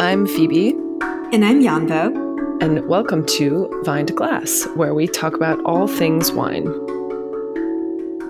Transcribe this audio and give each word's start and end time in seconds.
I'm 0.00 0.28
Phoebe. 0.28 0.76
And 1.32 1.44
I'm 1.44 1.60
Yanbo. 1.60 2.62
And 2.62 2.86
welcome 2.86 3.26
to 3.26 3.82
Vine 3.84 4.06
to 4.06 4.12
Glass, 4.12 4.64
where 4.76 4.94
we 4.94 5.08
talk 5.08 5.34
about 5.34 5.60
all 5.64 5.88
things 5.88 6.30
wine. 6.30 6.66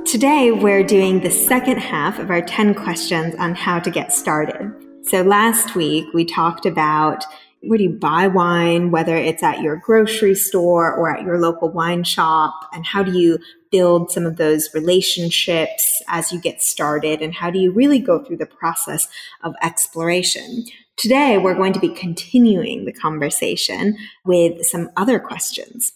Today, 0.06 0.50
we're 0.50 0.82
doing 0.82 1.20
the 1.20 1.30
second 1.30 1.76
half 1.76 2.18
of 2.18 2.30
our 2.30 2.40
10 2.40 2.74
questions 2.74 3.34
on 3.38 3.54
how 3.54 3.80
to 3.80 3.90
get 3.90 4.14
started. 4.14 4.72
So, 5.02 5.20
last 5.20 5.74
week, 5.74 6.06
we 6.14 6.24
talked 6.24 6.64
about 6.64 7.22
where 7.60 7.76
do 7.76 7.84
you 7.84 7.90
buy 7.90 8.28
wine, 8.28 8.90
whether 8.90 9.14
it's 9.14 9.42
at 9.42 9.60
your 9.60 9.76
grocery 9.76 10.36
store 10.36 10.90
or 10.94 11.14
at 11.14 11.22
your 11.22 11.38
local 11.38 11.68
wine 11.68 12.02
shop, 12.02 12.58
and 12.72 12.86
how 12.86 13.02
do 13.02 13.12
you 13.12 13.38
build 13.70 14.10
some 14.10 14.24
of 14.24 14.38
those 14.38 14.72
relationships 14.72 16.00
as 16.08 16.32
you 16.32 16.40
get 16.40 16.62
started, 16.62 17.20
and 17.20 17.34
how 17.34 17.50
do 17.50 17.58
you 17.58 17.72
really 17.72 17.98
go 17.98 18.24
through 18.24 18.38
the 18.38 18.46
process 18.46 19.06
of 19.42 19.54
exploration. 19.62 20.64
Today, 20.98 21.38
we're 21.38 21.54
going 21.54 21.72
to 21.74 21.80
be 21.80 21.90
continuing 21.90 22.84
the 22.84 22.92
conversation 22.92 23.96
with 24.24 24.66
some 24.66 24.90
other 24.96 25.20
questions. 25.20 25.92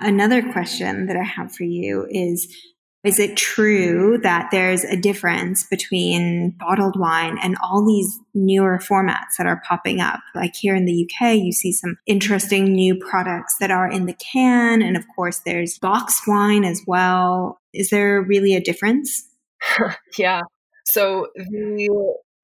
Another 0.00 0.40
question 0.50 1.06
that 1.06 1.16
I 1.16 1.22
have 1.22 1.54
for 1.54 1.64
you 1.64 2.06
is 2.08 2.48
is 3.04 3.18
it 3.18 3.36
true 3.36 4.18
that 4.22 4.48
there's 4.50 4.84
a 4.84 4.96
difference 4.96 5.64
between 5.64 6.54
bottled 6.58 6.98
wine 6.98 7.38
and 7.42 7.56
all 7.62 7.86
these 7.86 8.18
newer 8.34 8.78
formats 8.78 9.36
that 9.38 9.46
are 9.46 9.62
popping 9.66 10.00
up? 10.00 10.20
Like 10.34 10.54
here 10.54 10.74
in 10.74 10.84
the 10.86 11.08
UK, 11.08 11.36
you 11.36 11.52
see 11.52 11.72
some 11.72 11.96
interesting 12.06 12.64
new 12.72 12.94
products 12.96 13.56
that 13.60 13.70
are 13.70 13.90
in 13.90 14.04
the 14.04 14.14
can. 14.14 14.82
And 14.82 14.98
of 14.98 15.04
course, 15.16 15.40
there's 15.40 15.78
box 15.78 16.22
wine 16.26 16.64
as 16.64 16.82
well. 16.86 17.58
Is 17.72 17.88
there 17.90 18.22
really 18.22 18.54
a 18.54 18.60
difference? 18.60 19.28
yeah. 20.18 20.40
So 20.84 21.28
the 21.34 21.88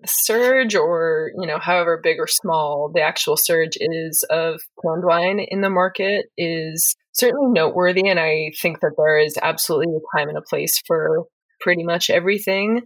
surge 0.06 0.74
or 0.74 1.30
you 1.38 1.46
know 1.46 1.58
however 1.58 2.00
big 2.02 2.18
or 2.18 2.26
small 2.26 2.90
the 2.94 3.00
actual 3.00 3.36
surge 3.36 3.76
is 3.80 4.24
of 4.30 4.60
canned 4.82 5.04
wine 5.04 5.40
in 5.40 5.60
the 5.60 5.70
market 5.70 6.26
is 6.36 6.94
certainly 7.12 7.48
noteworthy 7.50 8.08
and 8.08 8.20
i 8.20 8.50
think 8.60 8.80
that 8.80 8.92
there 8.96 9.18
is 9.18 9.38
absolutely 9.42 9.94
a 9.94 10.18
time 10.18 10.28
and 10.28 10.38
a 10.38 10.42
place 10.42 10.80
for 10.86 11.26
pretty 11.60 11.82
much 11.82 12.10
everything. 12.10 12.82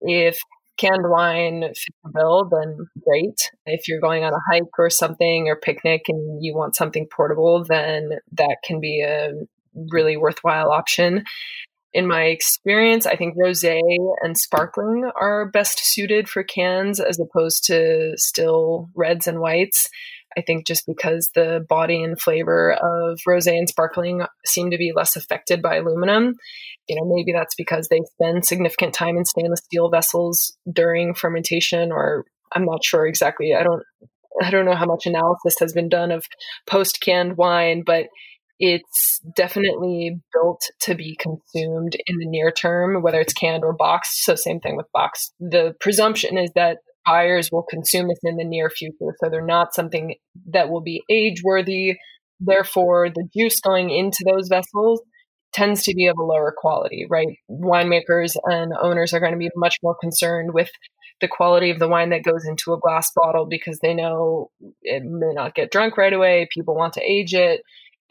If 0.00 0.40
canned 0.76 1.08
wine 1.08 1.62
fits 1.62 1.98
the 2.02 2.10
bill 2.12 2.48
then 2.50 2.86
great. 3.06 3.38
If 3.64 3.86
you're 3.86 4.00
going 4.00 4.24
on 4.24 4.32
a 4.32 4.52
hike 4.52 4.76
or 4.76 4.90
something 4.90 5.46
or 5.48 5.56
picnic 5.56 6.06
and 6.08 6.42
you 6.42 6.54
want 6.54 6.74
something 6.74 7.06
portable 7.14 7.64
then 7.68 8.10
that 8.32 8.56
can 8.64 8.80
be 8.80 9.00
a 9.00 9.30
really 9.92 10.16
worthwhile 10.16 10.72
option 10.72 11.24
in 11.94 12.08
my 12.08 12.24
experience, 12.24 13.06
I 13.06 13.14
think 13.14 13.36
rosé 13.36 13.80
and 14.20 14.36
sparkling 14.36 15.08
are 15.14 15.48
best 15.48 15.78
suited 15.78 16.28
for 16.28 16.42
cans 16.42 16.98
as 16.98 17.20
opposed 17.20 17.64
to 17.66 18.14
still 18.16 18.90
reds 18.96 19.28
and 19.28 19.38
whites. 19.38 19.88
I 20.36 20.42
think 20.42 20.66
just 20.66 20.86
because 20.86 21.30
the 21.36 21.64
body 21.68 22.02
and 22.02 22.20
flavor 22.20 22.72
of 22.72 23.20
rosé 23.28 23.56
and 23.56 23.68
sparkling 23.68 24.26
seem 24.44 24.72
to 24.72 24.76
be 24.76 24.92
less 24.94 25.14
affected 25.14 25.62
by 25.62 25.76
aluminum. 25.76 26.34
You 26.88 26.96
know, 26.96 27.14
maybe 27.14 27.32
that's 27.32 27.54
because 27.54 27.86
they 27.86 28.00
spend 28.20 28.44
significant 28.44 28.92
time 28.92 29.16
in 29.16 29.24
stainless 29.24 29.62
steel 29.64 29.88
vessels 29.88 30.56
during 30.70 31.14
fermentation, 31.14 31.92
or 31.92 32.24
I'm 32.52 32.64
not 32.64 32.84
sure 32.84 33.06
exactly. 33.06 33.54
I 33.54 33.62
don't 33.62 33.84
I 34.42 34.50
don't 34.50 34.64
know 34.64 34.74
how 34.74 34.86
much 34.86 35.06
analysis 35.06 35.54
has 35.60 35.72
been 35.72 35.88
done 35.88 36.10
of 36.10 36.26
post 36.66 37.00
canned 37.00 37.36
wine, 37.36 37.84
but 37.86 38.06
it's 38.66 39.20
definitely 39.36 40.18
built 40.32 40.62
to 40.80 40.94
be 40.94 41.18
consumed 41.20 41.96
in 42.06 42.16
the 42.16 42.26
near 42.26 42.50
term, 42.50 43.02
whether 43.02 43.20
it's 43.20 43.34
canned 43.34 43.62
or 43.62 43.74
boxed. 43.74 44.24
So, 44.24 44.34
same 44.34 44.58
thing 44.58 44.76
with 44.76 44.86
boxed. 44.92 45.34
The 45.38 45.74
presumption 45.80 46.38
is 46.38 46.50
that 46.54 46.78
buyers 47.04 47.50
will 47.52 47.64
consume 47.64 48.08
this 48.08 48.20
in 48.22 48.36
the 48.36 48.44
near 48.44 48.70
future. 48.70 49.14
So, 49.22 49.28
they're 49.28 49.44
not 49.44 49.74
something 49.74 50.14
that 50.50 50.70
will 50.70 50.80
be 50.80 51.02
age 51.10 51.42
worthy. 51.44 51.96
Therefore, 52.40 53.10
the 53.10 53.28
juice 53.36 53.60
going 53.60 53.90
into 53.90 54.24
those 54.24 54.48
vessels 54.48 55.02
tends 55.52 55.82
to 55.84 55.94
be 55.94 56.06
of 56.06 56.16
a 56.18 56.22
lower 56.22 56.52
quality, 56.56 57.06
right? 57.08 57.36
Winemakers 57.50 58.34
and 58.44 58.72
owners 58.80 59.12
are 59.12 59.20
going 59.20 59.32
to 59.32 59.38
be 59.38 59.50
much 59.54 59.76
more 59.82 59.94
concerned 60.00 60.54
with 60.54 60.70
the 61.20 61.28
quality 61.28 61.70
of 61.70 61.78
the 61.78 61.86
wine 61.86 62.10
that 62.10 62.24
goes 62.24 62.44
into 62.46 62.72
a 62.72 62.78
glass 62.78 63.10
bottle 63.14 63.46
because 63.46 63.78
they 63.80 63.94
know 63.94 64.50
it 64.82 65.02
may 65.04 65.32
not 65.32 65.54
get 65.54 65.70
drunk 65.70 65.96
right 65.98 66.12
away. 66.12 66.48
People 66.52 66.74
want 66.74 66.94
to 66.94 67.02
age 67.02 67.34
it 67.34 67.60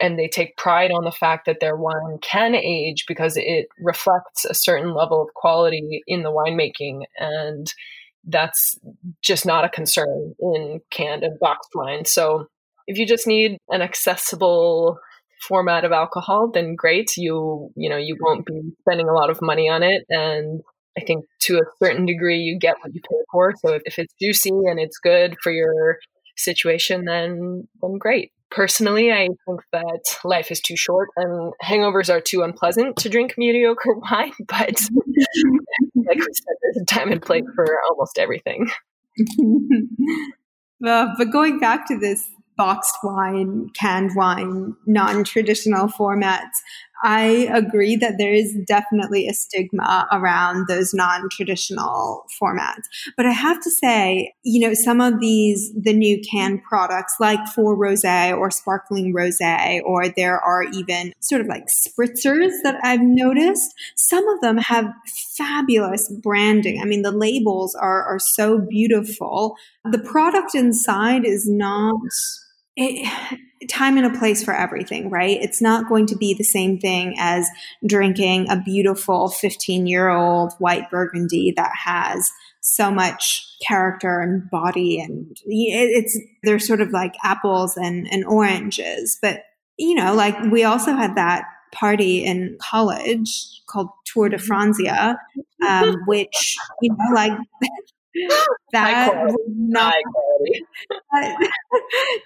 and 0.04 0.18
they 0.18 0.28
take 0.28 0.58
pride 0.58 0.90
on 0.90 1.04
the 1.04 1.10
fact 1.10 1.46
that 1.46 1.60
their 1.60 1.76
wine 1.76 2.18
can 2.20 2.54
age 2.54 3.06
because 3.08 3.38
it 3.38 3.68
reflects 3.78 4.44
a 4.44 4.52
certain 4.52 4.92
level 4.92 5.22
of 5.22 5.32
quality 5.34 6.02
in 6.06 6.22
the 6.22 6.30
winemaking 6.30 7.04
and 7.18 7.72
that's 8.24 8.78
just 9.22 9.46
not 9.46 9.64
a 9.64 9.70
concern 9.70 10.34
in 10.38 10.80
canned 10.90 11.22
and 11.22 11.38
boxed 11.38 11.70
wine. 11.74 12.04
So 12.04 12.48
if 12.86 12.98
you 12.98 13.06
just 13.06 13.26
need 13.26 13.56
an 13.70 13.80
accessible 13.80 14.98
format 15.40 15.86
of 15.86 15.92
alcohol 15.92 16.50
then 16.52 16.74
great. 16.74 17.16
You 17.16 17.70
you 17.74 17.88
know 17.88 17.96
you 17.96 18.18
won't 18.20 18.44
be 18.44 18.60
spending 18.80 19.08
a 19.08 19.14
lot 19.14 19.30
of 19.30 19.40
money 19.40 19.70
on 19.70 19.82
it 19.82 20.04
and 20.10 20.60
i 20.96 21.00
think 21.00 21.24
to 21.40 21.56
a 21.56 21.84
certain 21.84 22.06
degree 22.06 22.38
you 22.38 22.58
get 22.58 22.76
what 22.82 22.94
you 22.94 23.00
pay 23.00 23.22
for. 23.32 23.54
So 23.64 23.72
if, 23.72 23.82
if 23.86 23.98
it's 23.98 24.14
juicy 24.20 24.50
and 24.50 24.78
it's 24.78 24.98
good 24.98 25.36
for 25.42 25.50
your 25.50 25.96
situation 26.36 27.06
then 27.06 27.68
then 27.80 27.96
great 27.98 28.32
Personally, 28.54 29.10
I 29.10 29.26
think 29.46 29.60
that 29.72 30.16
life 30.22 30.52
is 30.52 30.60
too 30.60 30.76
short 30.76 31.08
and 31.16 31.52
hangovers 31.62 32.08
are 32.08 32.20
too 32.20 32.42
unpleasant 32.42 32.96
to 32.98 33.08
drink 33.08 33.34
mediocre 33.36 33.94
wine, 34.10 34.32
but 34.46 34.58
like 35.96 36.16
we 36.16 36.32
said, 36.32 36.54
there's 36.62 36.76
a 36.80 36.84
time 36.84 37.10
and 37.10 37.20
place 37.20 37.44
for 37.54 37.66
almost 37.90 38.16
everything. 38.18 38.70
but 40.80 41.24
going 41.32 41.58
back 41.58 41.88
to 41.88 41.98
this 41.98 42.28
boxed 42.56 42.96
wine, 43.02 43.70
canned 43.74 44.12
wine, 44.14 44.76
non 44.86 45.24
traditional 45.24 45.88
formats, 45.88 46.60
I 47.04 47.50
agree 47.52 47.96
that 47.96 48.14
there 48.16 48.32
is 48.32 48.56
definitely 48.66 49.28
a 49.28 49.34
stigma 49.34 50.08
around 50.10 50.68
those 50.68 50.94
non 50.94 51.28
traditional 51.28 52.24
formats. 52.40 52.84
But 53.14 53.26
I 53.26 53.30
have 53.32 53.62
to 53.62 53.70
say, 53.70 54.32
you 54.42 54.66
know, 54.66 54.72
some 54.72 55.02
of 55.02 55.20
these, 55.20 55.70
the 55.78 55.92
new 55.92 56.22
canned 56.22 56.62
products 56.62 57.16
like 57.20 57.46
for 57.54 57.76
rose 57.76 58.06
or 58.06 58.50
sparkling 58.50 59.12
rose, 59.12 59.38
or 59.84 60.08
there 60.08 60.40
are 60.40 60.62
even 60.62 61.12
sort 61.20 61.42
of 61.42 61.46
like 61.46 61.66
spritzers 61.66 62.52
that 62.62 62.78
I've 62.82 63.02
noticed. 63.02 63.74
Some 63.96 64.26
of 64.26 64.40
them 64.40 64.56
have 64.56 64.86
fabulous 65.36 66.10
branding. 66.22 66.80
I 66.80 66.86
mean, 66.86 67.02
the 67.02 67.12
labels 67.12 67.74
are, 67.74 68.02
are 68.02 68.18
so 68.18 68.58
beautiful. 68.58 69.56
The 69.84 69.98
product 69.98 70.54
inside 70.54 71.26
is 71.26 71.46
not 71.46 72.00
it, 72.76 73.38
time 73.68 73.96
and 73.96 74.06
a 74.06 74.18
place 74.18 74.42
for 74.42 74.54
everything, 74.54 75.10
right? 75.10 75.38
It's 75.40 75.60
not 75.60 75.88
going 75.88 76.06
to 76.06 76.16
be 76.16 76.34
the 76.34 76.44
same 76.44 76.78
thing 76.78 77.14
as 77.18 77.48
drinking 77.86 78.50
a 78.50 78.60
beautiful 78.60 79.28
15 79.28 79.86
year 79.86 80.08
old 80.08 80.52
white 80.58 80.90
burgundy 80.90 81.52
that 81.56 81.72
has 81.84 82.30
so 82.60 82.90
much 82.90 83.46
character 83.66 84.20
and 84.20 84.48
body 84.50 84.98
and 84.98 85.36
it's 85.44 86.18
they're 86.42 86.58
sort 86.58 86.80
of 86.80 86.90
like 86.92 87.14
apples 87.22 87.76
and, 87.76 88.10
and 88.10 88.24
oranges 88.24 89.18
but 89.20 89.42
you 89.76 89.94
know 89.94 90.14
like 90.14 90.34
we 90.50 90.64
also 90.64 90.92
had 90.92 91.14
that 91.14 91.44
party 91.72 92.24
in 92.24 92.56
college 92.62 93.60
called 93.68 93.88
tour 94.06 94.30
de 94.30 94.38
franzia 94.38 95.16
um, 95.66 95.96
which 96.06 96.56
you 96.80 96.90
know 96.90 97.14
like 97.14 97.32
that 98.72 99.10
would 99.26 99.56
not 99.56 99.94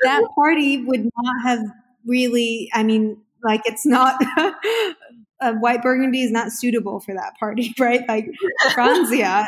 that 0.03 0.23
party 0.35 0.85
would 0.85 1.05
not 1.05 1.43
have 1.43 1.61
really 2.07 2.69
i 2.75 2.83
mean 2.83 3.17
like 3.45 3.61
it's 3.65 3.87
not 3.87 4.21
a 5.41 5.55
white 5.55 5.83
burgundy 5.83 6.23
is 6.23 6.31
not 6.31 6.51
suitable 6.51 7.01
for 7.01 7.15
that 7.15 7.33
party 7.39 7.75
right? 7.79 8.03
Like 8.09 8.29
franzia 8.73 9.47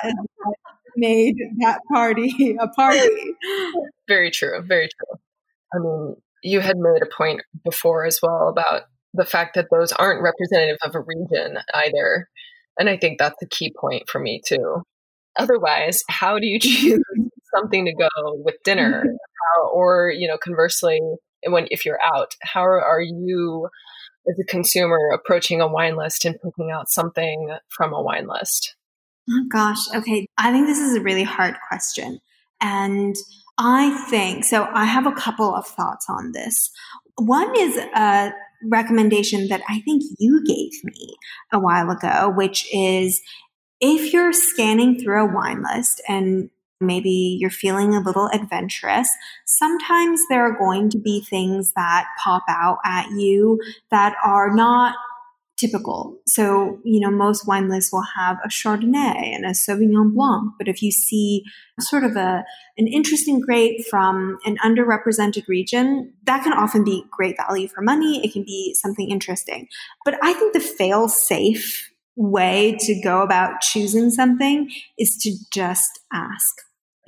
made 0.96 1.37
that 1.60 1.81
party 1.92 2.56
a 2.60 2.69
party. 2.69 3.08
Very 4.08 4.31
true 4.31 4.62
very 4.62 4.88
true. 4.88 5.19
I 5.75 5.78
mean 5.78 6.16
you 6.42 6.60
had 6.60 6.76
made 6.76 7.02
a 7.02 7.16
point 7.16 7.42
before 7.64 8.04
as 8.04 8.20
well 8.22 8.48
about 8.48 8.82
the 9.14 9.25
fact 9.25 9.54
that 9.54 9.66
those 9.70 9.92
aren't 9.92 10.22
representative 10.22 10.78
of 10.82 10.94
a 10.94 11.00
region 11.00 11.58
either 11.75 12.28
and 12.78 12.88
i 12.88 12.96
think 12.96 13.19
that's 13.19 13.42
a 13.42 13.48
key 13.48 13.72
point 13.78 14.08
for 14.08 14.19
me 14.19 14.40
too 14.44 14.82
otherwise, 15.38 16.00
how 16.08 16.38
do 16.38 16.46
you 16.46 16.58
choose 16.60 17.02
something 17.54 17.84
to 17.84 17.92
go 17.92 18.08
with 18.44 18.56
dinner? 18.64 19.00
Mm-hmm. 19.00 19.16
How, 19.56 19.68
or, 19.70 20.10
you 20.10 20.28
know, 20.28 20.38
conversely, 20.38 21.00
when 21.46 21.66
if 21.70 21.84
you're 21.86 22.00
out, 22.04 22.34
how 22.42 22.62
are 22.62 23.00
you 23.00 23.68
as 24.28 24.38
a 24.38 24.44
consumer 24.44 24.98
approaching 25.14 25.60
a 25.60 25.66
wine 25.66 25.96
list 25.96 26.24
and 26.24 26.36
picking 26.42 26.70
out 26.70 26.90
something 26.90 27.56
from 27.68 27.92
a 27.92 28.02
wine 28.02 28.26
list? 28.28 28.76
Oh 29.28 29.44
gosh, 29.50 29.78
okay. 29.94 30.26
I 30.38 30.52
think 30.52 30.66
this 30.66 30.78
is 30.78 30.96
a 30.96 31.02
really 31.02 31.22
hard 31.22 31.54
question. 31.68 32.18
And 32.60 33.14
I 33.58 34.06
think 34.10 34.44
so. 34.44 34.68
I 34.72 34.84
have 34.84 35.06
a 35.06 35.12
couple 35.12 35.54
of 35.54 35.66
thoughts 35.66 36.06
on 36.08 36.32
this. 36.32 36.70
One 37.16 37.54
is 37.56 37.76
a 37.76 38.32
recommendation 38.70 39.48
that 39.48 39.62
I 39.68 39.80
think 39.80 40.02
you 40.18 40.42
gave 40.44 40.84
me 40.84 41.14
a 41.52 41.58
while 41.58 41.90
ago, 41.90 42.32
which 42.34 42.66
is 42.74 43.20
if 43.80 44.12
you're 44.12 44.32
scanning 44.32 44.98
through 44.98 45.22
a 45.22 45.32
wine 45.32 45.62
list 45.62 46.02
and 46.08 46.50
maybe 46.80 47.36
you're 47.38 47.50
feeling 47.50 47.94
a 47.94 48.00
little 48.00 48.28
adventurous, 48.32 49.08
sometimes 49.46 50.20
there 50.30 50.42
are 50.42 50.58
going 50.58 50.90
to 50.90 50.98
be 50.98 51.20
things 51.20 51.72
that 51.76 52.06
pop 52.22 52.42
out 52.48 52.78
at 52.84 53.10
you 53.10 53.60
that 53.90 54.14
are 54.24 54.54
not 54.54 54.94
typical. 55.58 56.18
So, 56.26 56.80
you 56.84 57.00
know, 57.00 57.10
most 57.10 57.46
wine 57.46 57.68
lists 57.68 57.92
will 57.92 58.06
have 58.16 58.38
a 58.42 58.48
Chardonnay 58.48 59.34
and 59.34 59.44
a 59.44 59.50
Sauvignon 59.50 60.14
Blanc, 60.14 60.52
but 60.56 60.68
if 60.68 60.82
you 60.82 60.90
see 60.90 61.44
sort 61.78 62.02
of 62.02 62.16
a 62.16 62.44
an 62.78 62.86
interesting 62.86 63.40
grape 63.40 63.84
from 63.90 64.38
an 64.46 64.56
underrepresented 64.64 65.46
region, 65.48 66.14
that 66.24 66.42
can 66.42 66.54
often 66.54 66.82
be 66.82 67.04
great 67.10 67.36
value 67.36 67.68
for 67.68 67.82
money. 67.82 68.24
It 68.24 68.32
can 68.32 68.42
be 68.42 68.74
something 68.74 69.10
interesting. 69.10 69.68
But 70.04 70.18
I 70.22 70.32
think 70.32 70.54
the 70.54 70.60
fail 70.60 71.08
safe 71.08 71.89
way 72.20 72.76
to 72.81 73.00
go 73.02 73.22
about 73.22 73.61
choosing 73.61 74.11
something 74.11 74.70
is 74.99 75.17
to 75.22 75.32
just 75.52 76.00
ask 76.12 76.55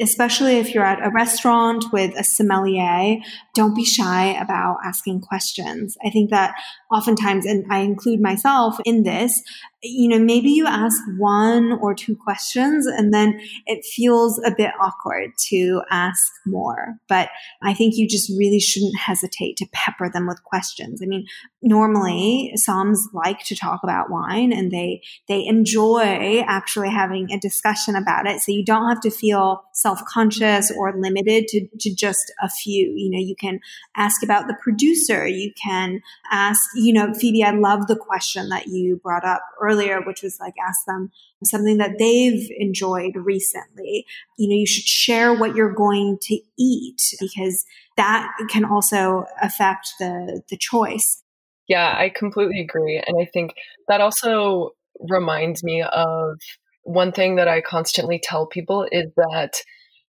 especially 0.01 0.57
if 0.57 0.75
you're 0.75 0.85
at 0.85 1.05
a 1.05 1.11
restaurant 1.11 1.85
with 1.93 2.13
a 2.19 2.25
sommelier, 2.25 3.19
don't 3.55 3.75
be 3.75 3.85
shy 3.85 4.37
about 4.41 4.79
asking 4.85 5.21
questions. 5.21 5.97
I 6.05 6.11
think 6.11 6.31
that 6.31 6.55
oftentimes, 6.91 7.47
and 7.47 7.65
I 7.71 7.81
include 7.81 8.21
myself 8.21 8.77
in 8.85 9.05
this, 9.05 9.41
you 9.85 10.09
know, 10.09 10.19
maybe 10.19 10.49
you 10.49 10.65
ask 10.65 10.97
one 11.19 11.73
or 11.81 11.93
two 11.93 12.15
questions 12.15 12.87
and 12.87 13.13
then 13.13 13.41
it 13.67 13.85
feels 13.85 14.41
a 14.45 14.55
bit 14.57 14.71
awkward 14.81 15.33
to 15.49 15.83
ask 15.91 16.23
more. 16.47 16.95
But 17.09 17.31
I 17.63 17.75
think 17.75 17.95
you 17.97 18.09
just 18.09 18.31
really 18.39 18.61
shouldn't 18.61 18.97
hesitate 18.97 19.57
to 19.57 19.67
pepper 19.73 20.09
them 20.09 20.29
with 20.29 20.45
questions. 20.45 21.03
I 21.03 21.07
mean, 21.07 21.27
normally 21.63 22.55
somms 22.57 22.99
like 23.13 23.41
to 23.47 23.57
talk 23.57 23.81
about 23.83 24.09
wine 24.09 24.53
and 24.53 24.71
they, 24.71 25.03
they 25.27 25.45
enjoy 25.47 26.45
actually 26.47 26.91
having 26.91 27.33
a 27.33 27.41
discussion 27.41 27.97
about 27.97 28.29
it. 28.29 28.41
So 28.41 28.53
you 28.53 28.65
don't 28.65 28.89
have 28.89 29.01
to 29.01 29.11
feel 29.11 29.65
self-conscious 29.73 30.71
or 30.79 30.95
limited 30.97 31.49
to, 31.49 31.67
to 31.81 31.93
just 31.93 32.33
a 32.41 32.49
few. 32.49 32.93
You 32.95 33.11
know, 33.11 33.19
you 33.19 33.35
can 33.35 33.59
ask 33.97 34.23
about 34.23 34.47
the 34.47 34.57
producer. 34.63 35.27
You 35.27 35.53
can 35.61 36.03
ask, 36.31 36.61
you 36.77 36.93
know, 36.93 37.13
Phoebe, 37.15 37.43
I 37.43 37.51
love 37.51 37.89
the 37.89 37.97
question 37.97 38.49
that 38.51 38.69
you 38.69 39.01
brought 39.03 39.25
up 39.25 39.43
earlier 39.61 39.72
earlier, 39.73 40.01
which 40.01 40.23
was 40.23 40.39
like 40.41 40.55
ask 40.67 40.85
them 40.87 41.11
something 41.45 41.79
that 41.79 41.99
they've 41.99 42.49
enjoyed 42.59 43.17
recently. 43.17 44.05
You 44.39 44.49
know, 44.49 44.57
you 44.57 44.67
should 44.67 44.85
share 44.85 45.35
what 45.35 45.55
you're 45.55 45.75
going 45.75 46.19
to 46.23 46.41
eat 46.59 47.01
because 47.21 47.65
that 47.97 48.31
can 48.49 48.65
also 48.65 49.25
affect 49.41 49.89
the 49.99 50.43
the 50.49 50.57
choice. 50.57 51.23
Yeah, 51.69 51.95
I 51.97 52.11
completely 52.11 52.61
agree. 52.61 53.03
And 53.05 53.17
I 53.21 53.27
think 53.33 53.53
that 53.89 54.01
also 54.01 54.71
reminds 55.09 55.63
me 55.63 55.83
of 55.83 56.39
one 56.83 57.13
thing 57.13 57.37
that 57.37 57.49
I 57.49 57.61
constantly 57.61 58.21
tell 58.23 58.47
people 58.47 58.87
is 58.91 59.07
that 59.17 59.63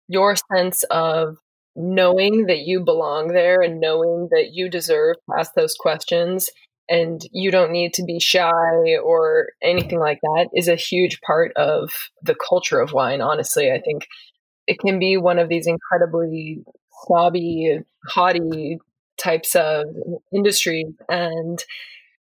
your 0.08 0.34
sense 0.54 0.82
of 0.84 1.36
knowing 1.76 2.46
that 2.46 2.60
you 2.60 2.80
belong 2.80 3.28
there 3.28 3.62
and 3.62 3.80
knowing 3.80 4.28
that 4.30 4.50
you 4.52 4.68
deserve 4.68 5.16
to 5.16 5.38
ask 5.38 5.52
those 5.54 5.74
questions 5.74 6.50
and 6.88 7.22
you 7.32 7.50
don't 7.50 7.72
need 7.72 7.94
to 7.94 8.04
be 8.04 8.18
shy 8.18 8.96
or 9.02 9.48
anything 9.62 9.98
like 9.98 10.20
that 10.20 10.48
is 10.54 10.68
a 10.68 10.74
huge 10.74 11.20
part 11.20 11.52
of 11.56 11.90
the 12.22 12.34
culture 12.34 12.80
of 12.80 12.92
wine 12.92 13.20
honestly. 13.20 13.70
I 13.70 13.80
think 13.80 14.06
it 14.66 14.78
can 14.78 14.98
be 14.98 15.16
one 15.16 15.38
of 15.38 15.48
these 15.48 15.66
incredibly 15.66 16.64
snobby 17.04 17.80
haughty 18.06 18.78
types 19.22 19.54
of 19.54 19.84
industries 20.32 20.86
and 21.08 21.62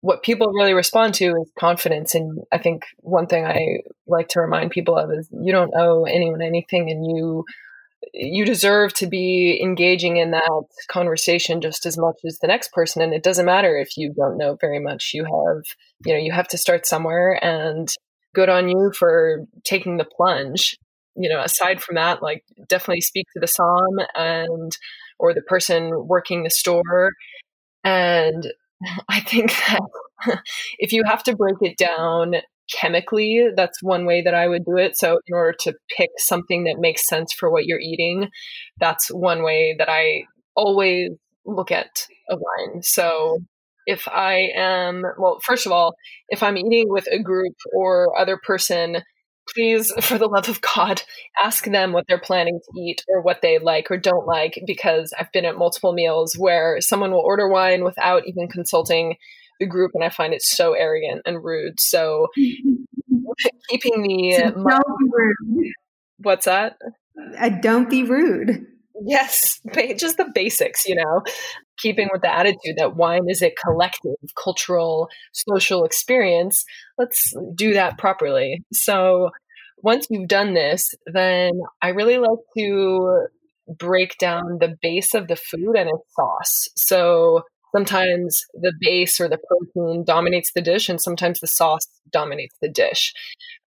what 0.00 0.22
people 0.22 0.52
really 0.52 0.74
respond 0.74 1.14
to 1.14 1.34
is 1.42 1.50
confidence. 1.58 2.14
And 2.14 2.40
i 2.52 2.58
think 2.58 2.84
one 2.98 3.26
thing 3.26 3.44
i 3.44 3.78
like 4.06 4.28
to 4.28 4.40
remind 4.40 4.70
people 4.70 4.96
of 4.96 5.10
is 5.10 5.28
you 5.32 5.52
don't 5.52 5.74
owe 5.74 6.04
anyone 6.04 6.42
anything 6.42 6.90
and 6.90 7.04
you 7.04 7.44
you 8.18 8.44
deserve 8.44 8.94
to 8.94 9.06
be 9.06 9.60
engaging 9.62 10.16
in 10.16 10.30
that 10.30 10.64
conversation 10.88 11.60
just 11.60 11.84
as 11.86 11.98
much 11.98 12.16
as 12.24 12.38
the 12.38 12.46
next 12.46 12.72
person 12.72 13.02
and 13.02 13.12
it 13.12 13.22
doesn't 13.22 13.46
matter 13.46 13.76
if 13.76 13.96
you 13.96 14.12
don't 14.16 14.38
know 14.38 14.56
very 14.60 14.78
much. 14.78 15.10
You 15.12 15.24
have 15.24 15.62
you 16.04 16.12
know 16.14 16.18
you 16.18 16.32
have 16.32 16.48
to 16.48 16.58
start 16.58 16.86
somewhere 16.86 17.38
and 17.44 17.88
good 18.34 18.48
on 18.48 18.68
you 18.68 18.92
for 18.98 19.46
taking 19.64 19.96
the 19.96 20.04
plunge. 20.04 20.76
You 21.14 21.28
know 21.28 21.40
aside 21.40 21.82
from 21.82 21.96
that 21.96 22.22
like 22.22 22.42
definitely 22.68 23.00
speak 23.02 23.26
to 23.34 23.40
the 23.40 23.46
somm 23.46 24.04
and 24.14 24.72
or 25.18 25.32
the 25.32 25.42
person 25.42 26.06
working 26.06 26.42
the 26.42 26.50
store 26.50 27.12
and 27.84 28.46
i 29.08 29.20
think 29.20 29.50
that 29.68 29.80
if 30.78 30.92
you 30.92 31.04
have 31.04 31.22
to 31.22 31.36
break 31.36 31.56
it 31.62 31.76
down 31.78 32.36
chemically. 32.70 33.48
That's 33.54 33.82
one 33.82 34.06
way 34.06 34.22
that 34.22 34.34
I 34.34 34.48
would 34.48 34.64
do 34.64 34.76
it. 34.76 34.96
So, 34.96 35.18
in 35.26 35.34
order 35.34 35.56
to 35.60 35.74
pick 35.96 36.10
something 36.18 36.64
that 36.64 36.78
makes 36.78 37.06
sense 37.06 37.32
for 37.32 37.50
what 37.50 37.66
you're 37.66 37.80
eating, 37.80 38.28
that's 38.78 39.08
one 39.08 39.42
way 39.42 39.74
that 39.78 39.88
I 39.88 40.24
always 40.54 41.10
look 41.44 41.70
at 41.70 42.06
a 42.30 42.36
wine. 42.36 42.82
So, 42.82 43.40
if 43.86 44.08
I 44.08 44.50
am, 44.56 45.04
well, 45.18 45.38
first 45.42 45.64
of 45.64 45.72
all, 45.72 45.94
if 46.28 46.42
I'm 46.42 46.56
eating 46.56 46.86
with 46.88 47.06
a 47.10 47.22
group 47.22 47.54
or 47.72 48.18
other 48.18 48.36
person, 48.36 49.02
please, 49.54 49.92
for 50.04 50.18
the 50.18 50.26
love 50.26 50.48
of 50.48 50.60
God, 50.60 51.02
ask 51.42 51.64
them 51.64 51.92
what 51.92 52.04
they're 52.08 52.18
planning 52.18 52.58
to 52.58 52.80
eat 52.80 53.04
or 53.08 53.22
what 53.22 53.42
they 53.42 53.58
like 53.58 53.90
or 53.90 53.96
don't 53.96 54.26
like, 54.26 54.60
because 54.66 55.12
I've 55.18 55.32
been 55.32 55.44
at 55.44 55.56
multiple 55.56 55.92
meals 55.92 56.34
where 56.36 56.80
someone 56.80 57.12
will 57.12 57.20
order 57.20 57.48
wine 57.48 57.84
without 57.84 58.26
even 58.26 58.48
consulting 58.48 59.16
the 59.60 59.66
group, 59.66 59.92
and 59.94 60.04
I 60.04 60.10
find 60.10 60.34
it 60.34 60.42
so 60.42 60.72
arrogant 60.72 61.22
and 61.26 61.42
rude. 61.42 61.80
So 61.80 62.28
keeping 63.68 64.02
the 64.02 64.34
so 64.38 64.50
don't 64.50 64.98
be 64.98 65.10
rude. 65.10 65.72
What's 66.18 66.46
that? 66.46 66.76
Uh, 67.38 67.48
don't 67.48 67.90
be 67.90 68.02
rude. 68.02 68.66
Yes, 69.04 69.60
just 69.98 70.16
the 70.16 70.30
basics, 70.34 70.86
you 70.86 70.94
know. 70.94 71.22
Keeping 71.78 72.08
with 72.10 72.22
the 72.22 72.34
attitude 72.34 72.76
that 72.78 72.96
wine 72.96 73.28
is 73.28 73.42
a 73.42 73.54
collective, 73.62 74.14
cultural, 74.42 75.08
social 75.32 75.84
experience. 75.84 76.64
Let's 76.96 77.34
do 77.54 77.74
that 77.74 77.98
properly. 77.98 78.62
So 78.72 79.30
once 79.82 80.06
you've 80.08 80.28
done 80.28 80.54
this, 80.54 80.94
then 81.06 81.52
I 81.82 81.88
really 81.88 82.16
like 82.16 82.38
to 82.56 83.26
break 83.78 84.16
down 84.18 84.58
the 84.60 84.76
base 84.80 85.12
of 85.14 85.28
the 85.28 85.36
food 85.36 85.76
and 85.76 85.90
its 85.90 86.14
sauce. 86.14 86.68
So 86.76 87.42
sometimes 87.76 88.44
the 88.54 88.72
base 88.80 89.20
or 89.20 89.28
the 89.28 89.38
protein 89.38 90.04
dominates 90.04 90.52
the 90.54 90.62
dish 90.62 90.88
and 90.88 91.00
sometimes 91.00 91.40
the 91.40 91.46
sauce 91.46 91.86
dominates 92.10 92.54
the 92.62 92.68
dish. 92.68 93.12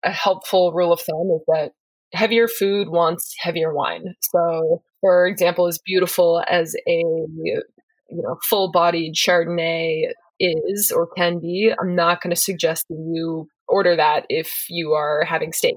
A 0.04 0.10
helpful 0.10 0.72
rule 0.72 0.92
of 0.92 1.00
thumb 1.00 1.30
is 1.34 1.42
that 1.48 1.72
heavier 2.12 2.46
food 2.46 2.88
wants 2.88 3.34
heavier 3.38 3.74
wine. 3.74 4.14
So, 4.20 4.82
for 5.00 5.26
example, 5.26 5.66
as 5.66 5.78
beautiful 5.84 6.42
as 6.48 6.74
a 6.86 6.98
you 6.98 7.62
know 8.10 8.38
full-bodied 8.48 9.14
Chardonnay 9.14 10.12
is 10.38 10.92
or 10.94 11.08
can 11.16 11.40
be, 11.40 11.72
I'm 11.80 11.96
not 11.96 12.20
going 12.20 12.34
to 12.34 12.40
suggest 12.40 12.86
that 12.88 13.10
you 13.12 13.48
order 13.68 13.96
that 13.96 14.26
if 14.28 14.66
you 14.68 14.92
are 14.92 15.24
having 15.24 15.52
steak. 15.52 15.76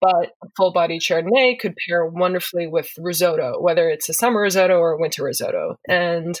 But 0.00 0.30
full-bodied 0.56 1.02
Chardonnay 1.02 1.58
could 1.58 1.74
pair 1.86 2.06
wonderfully 2.06 2.66
with 2.66 2.88
risotto, 2.96 3.60
whether 3.60 3.90
it's 3.90 4.08
a 4.08 4.14
summer 4.14 4.40
risotto 4.40 4.78
or 4.78 4.92
a 4.92 4.98
winter 4.98 5.24
risotto. 5.24 5.76
And 5.88 6.40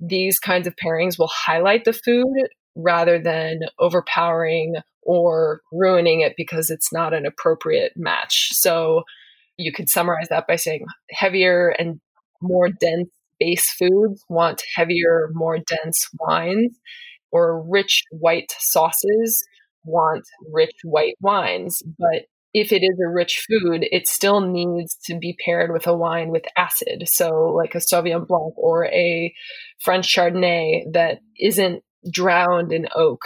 these 0.00 0.38
kinds 0.38 0.66
of 0.66 0.74
pairings 0.76 1.18
will 1.18 1.30
highlight 1.32 1.84
the 1.84 1.92
food 1.92 2.48
rather 2.74 3.18
than 3.18 3.60
overpowering 3.78 4.76
or 5.02 5.60
ruining 5.72 6.20
it 6.20 6.34
because 6.36 6.70
it's 6.70 6.92
not 6.92 7.12
an 7.12 7.26
appropriate 7.26 7.92
match. 7.96 8.50
So 8.52 9.02
you 9.56 9.72
could 9.72 9.88
summarize 9.88 10.28
that 10.28 10.46
by 10.46 10.56
saying 10.56 10.86
heavier 11.10 11.68
and 11.68 12.00
more 12.40 12.68
dense 12.68 13.10
base 13.38 13.70
foods 13.70 14.24
want 14.28 14.62
heavier, 14.74 15.30
more 15.32 15.58
dense 15.58 16.08
wines, 16.18 16.78
or 17.30 17.62
rich 17.68 18.04
white 18.10 18.52
sauces 18.58 19.44
want 19.84 20.24
rich 20.52 20.76
white 20.84 21.16
wines. 21.20 21.82
But 21.98 22.26
if 22.54 22.70
it 22.72 22.82
is 22.82 22.98
a 23.02 23.08
rich 23.08 23.44
food, 23.48 23.86
it 23.90 24.06
still 24.06 24.40
needs 24.40 24.96
to 25.06 25.18
be 25.18 25.36
paired 25.44 25.72
with 25.72 25.86
a 25.86 25.96
wine 25.96 26.28
with 26.28 26.44
acid. 26.56 27.04
So, 27.06 27.52
like 27.56 27.74
a 27.74 27.78
Sauvignon 27.78 28.26
Blanc 28.26 28.54
or 28.56 28.86
a 28.86 29.34
French 29.80 30.14
Chardonnay 30.14 30.92
that 30.92 31.20
isn't 31.38 31.82
drowned 32.10 32.72
in 32.72 32.88
oak, 32.94 33.22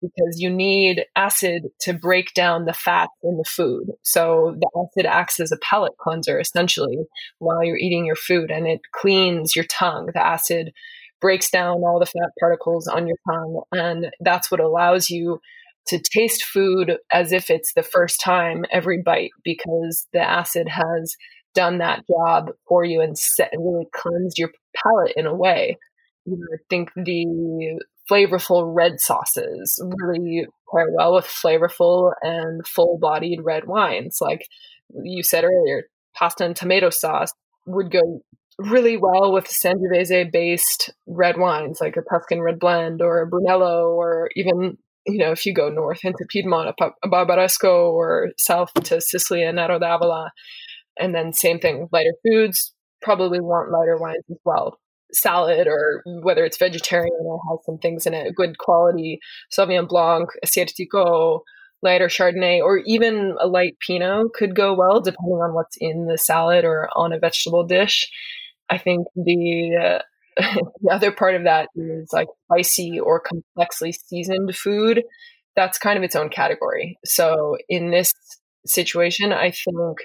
because 0.00 0.36
you 0.36 0.48
need 0.48 1.04
acid 1.16 1.64
to 1.80 1.92
break 1.92 2.32
down 2.34 2.66
the 2.66 2.72
fat 2.72 3.08
in 3.24 3.36
the 3.36 3.48
food. 3.48 3.88
So, 4.02 4.56
the 4.56 4.70
acid 4.76 5.06
acts 5.06 5.40
as 5.40 5.50
a 5.50 5.58
palate 5.58 5.96
cleanser 6.00 6.38
essentially 6.38 6.98
while 7.38 7.64
you're 7.64 7.76
eating 7.76 8.06
your 8.06 8.16
food 8.16 8.50
and 8.50 8.68
it 8.68 8.80
cleans 8.92 9.56
your 9.56 9.64
tongue. 9.64 10.10
The 10.14 10.24
acid 10.24 10.72
breaks 11.20 11.50
down 11.50 11.78
all 11.78 11.98
the 11.98 12.06
fat 12.06 12.30
particles 12.38 12.86
on 12.86 13.08
your 13.08 13.16
tongue, 13.28 13.62
and 13.72 14.12
that's 14.20 14.52
what 14.52 14.60
allows 14.60 15.10
you 15.10 15.40
to 15.86 15.98
taste 15.98 16.44
food 16.44 16.98
as 17.12 17.32
if 17.32 17.50
it's 17.50 17.72
the 17.74 17.82
first 17.82 18.20
time 18.20 18.64
every 18.70 19.00
bite 19.02 19.30
because 19.42 20.06
the 20.12 20.20
acid 20.20 20.68
has 20.68 21.16
done 21.54 21.78
that 21.78 22.04
job 22.06 22.50
for 22.68 22.84
you 22.84 23.00
and 23.00 23.18
set, 23.18 23.50
really 23.58 23.86
cleansed 23.94 24.38
your 24.38 24.50
palate 24.76 25.14
in 25.16 25.26
a 25.26 25.34
way. 25.34 25.78
You 26.24 26.36
know, 26.36 26.46
I 26.52 26.58
think 26.68 26.90
the 26.94 27.80
flavorful 28.10 28.74
red 28.74 29.00
sauces 29.00 29.82
really 30.00 30.46
pair 30.72 30.88
well 30.96 31.14
with 31.14 31.24
flavorful 31.24 32.12
and 32.22 32.66
full 32.66 32.98
bodied 33.00 33.40
red 33.42 33.66
wines. 33.66 34.18
Like 34.20 34.46
you 35.02 35.22
said 35.22 35.44
earlier, 35.44 35.84
pasta 36.14 36.44
and 36.44 36.56
tomato 36.56 36.90
sauce 36.90 37.32
would 37.66 37.90
go 37.90 38.22
really 38.58 38.96
well 38.96 39.32
with 39.32 39.46
Sangiovese 39.46 40.32
based 40.32 40.92
red 41.06 41.38
wines 41.38 41.80
like 41.80 41.96
a 41.96 42.02
Tuscan 42.02 42.40
red 42.40 42.58
blend 42.58 43.00
or 43.00 43.20
a 43.20 43.26
Brunello 43.26 43.92
or 43.92 44.30
even 44.34 44.76
you 45.08 45.18
know 45.18 45.32
if 45.32 45.44
you 45.46 45.54
go 45.54 45.68
north 45.68 46.04
into 46.04 46.24
Piedmont 46.28 46.74
a 47.02 47.08
Barbaresco 47.08 47.90
or 47.92 48.28
south 48.36 48.72
to 48.84 49.00
Sicily 49.00 49.42
and 49.42 49.56
Nero 49.56 49.78
d'Avola 49.78 50.30
and 50.98 51.14
then 51.14 51.32
same 51.32 51.58
thing 51.58 51.88
lighter 51.92 52.14
foods 52.26 52.72
probably 53.00 53.40
want 53.40 53.70
lighter 53.70 53.96
wines 53.96 54.24
as 54.30 54.38
well. 54.44 54.78
Salad 55.12 55.66
or 55.66 56.02
whether 56.22 56.44
it's 56.44 56.58
vegetarian 56.58 57.14
or 57.20 57.40
has 57.50 57.64
some 57.64 57.78
things 57.78 58.06
in 58.06 58.12
it 58.12 58.34
good 58.34 58.58
quality 58.58 59.18
Sauvignon 59.50 59.88
Blanc 59.88 60.28
Assyrtiko 60.44 61.40
lighter 61.82 62.08
Chardonnay 62.08 62.60
or 62.60 62.78
even 62.78 63.34
a 63.40 63.46
light 63.46 63.76
Pinot 63.80 64.34
could 64.34 64.54
go 64.54 64.74
well 64.74 65.00
depending 65.00 65.38
on 65.38 65.54
what's 65.54 65.76
in 65.80 66.06
the 66.06 66.18
salad 66.18 66.64
or 66.64 66.90
on 66.94 67.12
a 67.12 67.18
vegetable 67.18 67.64
dish. 67.64 68.10
I 68.68 68.76
think 68.76 69.06
the 69.16 69.76
uh, 69.76 70.02
the 70.82 70.90
other 70.92 71.10
part 71.10 71.34
of 71.34 71.44
that 71.44 71.68
is 71.74 72.10
like 72.12 72.28
spicy 72.46 73.00
or 73.00 73.20
complexly 73.20 73.92
seasoned 73.92 74.54
food. 74.56 75.02
That's 75.56 75.78
kind 75.78 75.96
of 75.96 76.04
its 76.04 76.14
own 76.14 76.28
category. 76.28 76.98
So 77.04 77.56
in 77.68 77.90
this 77.90 78.12
situation, 78.64 79.32
I 79.32 79.50
think 79.50 79.98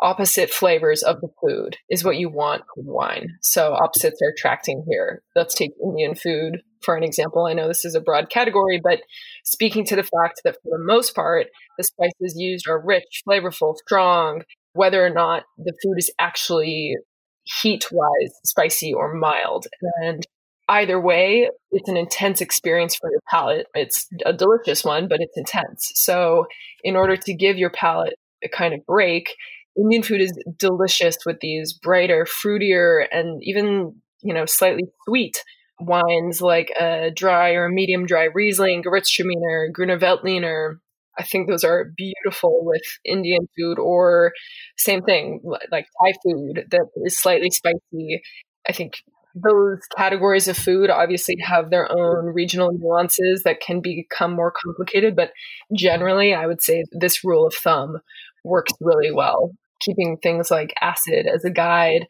opposite 0.00 0.50
flavors 0.50 1.02
of 1.02 1.20
the 1.20 1.28
food 1.40 1.76
is 1.88 2.04
what 2.04 2.16
you 2.16 2.28
want 2.28 2.62
in 2.76 2.84
wine. 2.86 3.38
So 3.40 3.72
opposites 3.72 4.20
are 4.22 4.32
attracting 4.36 4.84
here. 4.88 5.22
Let's 5.34 5.54
take 5.54 5.72
Indian 5.82 6.14
food 6.14 6.60
for 6.84 6.96
an 6.96 7.04
example. 7.04 7.46
I 7.46 7.54
know 7.54 7.68
this 7.68 7.84
is 7.84 7.94
a 7.94 8.00
broad 8.00 8.28
category, 8.28 8.80
but 8.82 9.00
speaking 9.44 9.84
to 9.86 9.96
the 9.96 10.02
fact 10.02 10.42
that 10.44 10.56
for 10.62 10.76
the 10.76 10.84
most 10.84 11.14
part, 11.14 11.46
the 11.78 11.84
spices 11.84 12.34
used 12.36 12.68
are 12.68 12.84
rich, 12.84 13.22
flavorful, 13.26 13.76
strong, 13.76 14.42
whether 14.74 15.04
or 15.04 15.10
not 15.10 15.44
the 15.58 15.74
food 15.82 15.94
is 15.98 16.10
actually 16.18 16.96
heat 17.44 17.86
wise 17.90 18.32
spicy 18.44 18.92
or 18.92 19.14
mild. 19.14 19.66
And 20.02 20.26
either 20.68 21.00
way, 21.00 21.50
it's 21.70 21.88
an 21.88 21.96
intense 21.96 22.40
experience 22.40 22.96
for 22.96 23.10
your 23.10 23.20
palate. 23.28 23.66
It's 23.74 24.08
a 24.24 24.32
delicious 24.32 24.84
one, 24.84 25.08
but 25.08 25.20
it's 25.20 25.36
intense. 25.36 25.92
So, 25.94 26.46
in 26.82 26.96
order 26.96 27.16
to 27.16 27.34
give 27.34 27.58
your 27.58 27.70
palate 27.70 28.14
a 28.44 28.48
kind 28.48 28.74
of 28.74 28.84
break, 28.86 29.34
Indian 29.76 30.02
food 30.02 30.20
is 30.20 30.36
delicious 30.58 31.16
with 31.24 31.40
these 31.40 31.72
brighter, 31.72 32.26
fruitier, 32.26 33.06
and 33.10 33.40
even, 33.42 33.94
you 34.22 34.34
know, 34.34 34.46
slightly 34.46 34.84
sweet 35.06 35.42
wines 35.80 36.40
like 36.40 36.70
a 36.78 37.10
dry 37.14 37.50
or 37.50 37.68
medium 37.68 38.06
dry 38.06 38.28
Riesling, 38.32 38.82
Gewürztraminer, 38.82 39.70
Grüner 39.76 39.98
Veltliner, 39.98 40.76
I 41.18 41.22
think 41.22 41.48
those 41.48 41.64
are 41.64 41.92
beautiful 41.96 42.60
with 42.62 42.82
Indian 43.04 43.48
food 43.56 43.78
or 43.78 44.32
same 44.76 45.02
thing, 45.02 45.40
like 45.70 45.86
Thai 46.02 46.12
food 46.24 46.66
that 46.70 46.86
is 47.04 47.20
slightly 47.20 47.50
spicy. 47.50 48.22
I 48.68 48.72
think 48.72 48.94
those 49.34 49.80
categories 49.96 50.48
of 50.48 50.56
food 50.56 50.90
obviously 50.90 51.36
have 51.40 51.70
their 51.70 51.90
own 51.90 52.26
regional 52.26 52.70
nuances 52.72 53.42
that 53.44 53.60
can 53.60 53.80
become 53.80 54.34
more 54.34 54.52
complicated, 54.52 55.16
but 55.16 55.32
generally, 55.74 56.34
I 56.34 56.46
would 56.46 56.62
say 56.62 56.84
this 56.92 57.24
rule 57.24 57.46
of 57.46 57.54
thumb 57.54 57.98
works 58.44 58.72
really 58.80 59.12
well, 59.12 59.52
keeping 59.80 60.18
things 60.22 60.50
like 60.50 60.74
acid 60.80 61.26
as 61.26 61.44
a 61.44 61.50
guide 61.50 62.06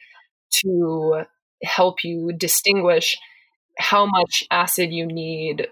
to 0.63 1.23
help 1.63 2.05
you 2.05 2.33
distinguish 2.37 3.17
how 3.79 4.07
much 4.07 4.43
acid 4.51 4.93
you 4.93 5.07
need 5.07 5.69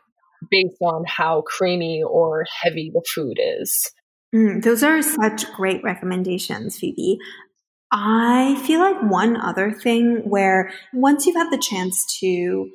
based 0.51 0.81
on 0.81 1.05
how 1.07 1.43
creamy 1.43 2.03
or 2.03 2.45
heavy 2.63 2.91
the 2.93 3.03
food 3.15 3.39
is. 3.39 3.93
Mm, 4.35 4.63
those 4.63 4.83
are 4.83 5.03
such 5.03 5.51
great 5.53 5.83
recommendations, 5.83 6.79
Phoebe. 6.79 7.19
I 7.93 8.61
feel 8.67 8.79
like 8.79 9.03
one 9.03 9.37
other 9.37 9.73
thing 9.73 10.23
where 10.25 10.71
once 10.93 11.27
you've 11.27 11.37
had 11.37 11.51
the 11.51 11.59
chance 11.59 12.05
to 12.21 12.71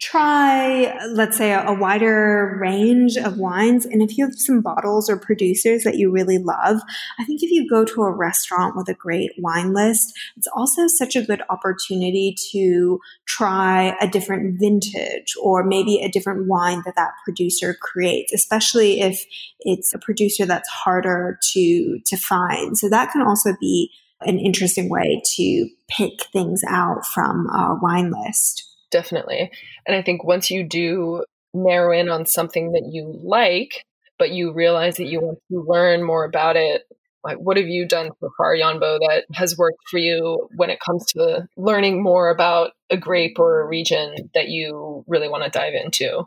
try, 0.00 0.94
let's 1.08 1.38
say, 1.38 1.52
a, 1.52 1.66
a, 1.66 1.74
wider 1.74 2.58
range 2.60 3.16
of 3.16 3.38
wines. 3.38 3.86
And 3.86 4.02
if 4.02 4.16
you 4.16 4.26
have 4.26 4.34
some 4.34 4.60
bottles 4.60 5.08
or 5.08 5.16
producers 5.16 5.84
that 5.84 5.96
you 5.96 6.10
really 6.10 6.38
love, 6.38 6.80
I 7.18 7.24
think 7.24 7.42
if 7.42 7.50
you 7.50 7.68
go 7.68 7.84
to 7.84 8.02
a 8.02 8.12
restaurant 8.12 8.76
with 8.76 8.88
a 8.88 8.94
great 8.94 9.32
wine 9.38 9.72
list, 9.72 10.12
it's 10.36 10.48
also 10.54 10.86
such 10.86 11.16
a 11.16 11.22
good 11.22 11.42
opportunity 11.48 12.36
to 12.52 13.00
try 13.26 13.96
a 14.00 14.08
different 14.08 14.60
vintage 14.60 15.34
or 15.40 15.64
maybe 15.64 16.00
a 16.00 16.10
different 16.10 16.46
wine 16.46 16.82
that 16.84 16.96
that 16.96 17.12
producer 17.24 17.74
creates, 17.80 18.32
especially 18.32 19.00
if 19.00 19.24
it's 19.60 19.94
a 19.94 19.98
producer 19.98 20.44
that's 20.44 20.68
harder 20.68 21.38
to, 21.52 21.98
to 22.04 22.16
find. 22.16 22.76
So 22.76 22.88
that 22.90 23.12
can 23.12 23.22
also 23.22 23.54
be 23.60 23.90
an 24.22 24.38
interesting 24.38 24.88
way 24.88 25.22
to 25.36 25.68
pick 25.88 26.26
things 26.32 26.62
out 26.68 27.06
from 27.06 27.46
a 27.48 27.78
wine 27.80 28.10
list 28.10 28.75
definitely. 28.90 29.50
And 29.86 29.96
I 29.96 30.02
think 30.02 30.24
once 30.24 30.50
you 30.50 30.64
do 30.64 31.24
narrow 31.54 31.98
in 31.98 32.08
on 32.08 32.26
something 32.26 32.72
that 32.72 32.88
you 32.90 33.18
like, 33.22 33.84
but 34.18 34.30
you 34.30 34.52
realize 34.52 34.96
that 34.96 35.06
you 35.06 35.20
want 35.20 35.38
to 35.50 35.64
learn 35.66 36.02
more 36.02 36.24
about 36.24 36.56
it, 36.56 36.82
like 37.24 37.38
what 37.38 37.56
have 37.56 37.66
you 37.66 37.86
done 37.86 38.10
so 38.20 38.30
far, 38.36 38.54
Yanbo, 38.54 38.98
that 39.00 39.24
has 39.32 39.58
worked 39.58 39.82
for 39.90 39.98
you 39.98 40.48
when 40.56 40.70
it 40.70 40.78
comes 40.80 41.04
to 41.06 41.48
learning 41.56 42.02
more 42.02 42.30
about 42.30 42.72
a 42.90 42.96
grape 42.96 43.38
or 43.38 43.60
a 43.60 43.66
region 43.66 44.30
that 44.34 44.48
you 44.48 45.04
really 45.08 45.28
want 45.28 45.44
to 45.44 45.50
dive 45.50 45.74
into? 45.74 46.22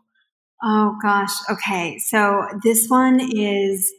Oh 0.61 0.97
gosh. 1.01 1.31
Okay. 1.49 1.97
So 1.99 2.45
this 2.63 2.87
one 2.89 3.21
is 3.33 3.89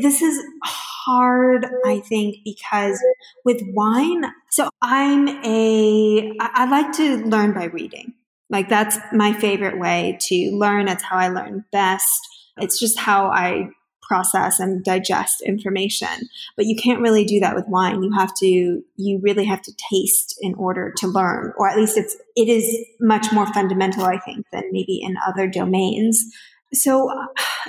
this 0.00 0.22
is 0.22 0.42
hard, 0.64 1.66
I 1.84 2.00
think, 2.00 2.36
because 2.44 3.02
with 3.44 3.60
wine, 3.74 4.24
so 4.50 4.70
I'm 4.80 5.28
a, 5.28 6.32
I 6.40 6.68
like 6.70 6.92
to 6.96 7.24
learn 7.26 7.52
by 7.52 7.64
reading. 7.64 8.14
Like 8.50 8.68
that's 8.68 8.98
my 9.12 9.32
favorite 9.32 9.78
way 9.78 10.18
to 10.22 10.50
learn. 10.52 10.86
That's 10.86 11.02
how 11.02 11.16
I 11.16 11.28
learn 11.28 11.64
best. 11.72 12.20
It's 12.58 12.78
just 12.78 12.98
how 12.98 13.26
I 13.26 13.70
process 14.02 14.60
and 14.60 14.84
digest 14.84 15.40
information. 15.40 16.28
But 16.56 16.66
you 16.66 16.76
can't 16.76 17.00
really 17.00 17.24
do 17.24 17.40
that 17.40 17.54
with 17.54 17.64
wine. 17.68 18.02
You 18.02 18.12
have 18.12 18.34
to, 18.40 18.82
you 18.96 19.20
really 19.22 19.46
have 19.46 19.62
to 19.62 19.72
taste 19.90 20.36
in 20.42 20.54
order 20.54 20.92
to 20.98 21.06
learn, 21.06 21.54
or 21.56 21.68
at 21.68 21.78
least 21.78 21.96
it's, 21.96 22.14
it 22.36 22.48
is 22.48 22.76
much 23.00 23.32
more 23.32 23.46
fundamental, 23.54 24.04
I 24.04 24.18
think, 24.18 24.44
than 24.52 24.64
maybe 24.70 25.00
in 25.02 25.16
other 25.26 25.46
domains. 25.46 26.22
So, 26.74 27.10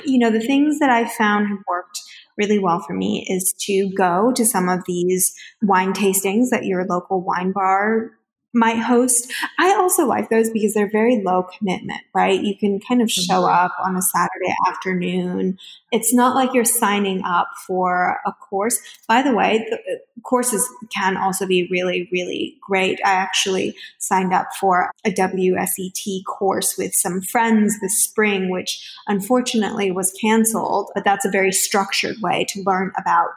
you 0.06 0.18
know, 0.18 0.30
the 0.32 0.40
things 0.40 0.80
that 0.80 0.90
I 0.90 1.08
found 1.08 1.48
have 1.48 1.60
worked 1.68 2.02
really 2.38 2.60
well 2.60 2.80
for 2.80 2.94
me 2.94 3.26
is 3.30 3.54
to 3.60 3.92
go 3.96 4.32
to 4.34 4.46
some 4.46 4.70
of 4.70 4.84
these 4.88 5.36
wine 5.62 5.94
tastings 5.94 6.50
that 6.50 6.66
your 6.66 6.86
local 6.86 7.22
wine 7.22 7.52
bar 7.52 8.12
might 8.54 8.78
host. 8.78 9.32
I 9.58 9.74
also 9.74 10.06
like 10.06 10.30
those 10.30 10.52
because 10.52 10.74
they're 10.74 10.90
very 10.92 11.24
low 11.24 11.44
commitment, 11.58 12.02
right? 12.14 12.40
You 12.40 12.56
can 12.56 12.80
kind 12.80 13.02
of 13.02 13.10
show 13.10 13.42
mm-hmm. 13.42 13.66
up 13.66 13.72
on 13.84 13.96
a 13.96 14.02
Saturday 14.02 14.54
afternoon. 14.68 15.58
It's 15.92 16.14
not 16.14 16.36
like 16.36 16.54
you're 16.54 16.64
signing 16.64 17.24
up 17.26 17.48
for 17.66 18.20
a 18.28 18.32
course. 18.32 18.80
By 19.08 19.24
the 19.24 19.34
way, 19.34 19.66
the 19.70 20.13
courses 20.24 20.68
can 20.94 21.18
also 21.18 21.46
be 21.46 21.68
really, 21.72 22.10
really 22.12 22.58
great. 22.62 23.00
I 23.06 23.12
actually 23.12 23.76
signed 24.00 24.34
up 24.34 24.48
for 24.60 24.92
a 25.06 25.12
WSET 25.12 26.24
course 26.26 26.78
with 26.78 26.94
some 26.94 27.22
friends 27.22 27.80
this 27.80 28.04
spring, 28.04 28.50
which 28.50 28.84
unfortunately 29.08 29.92
was 29.92 30.14
canceled, 30.20 30.92
but 30.96 31.04
that's 31.04 31.26
a 31.26 31.32
very 31.32 31.52
structured 31.52 32.16
way 32.22 32.46
to 32.50 32.64
learn 32.64 32.92
about 32.98 33.30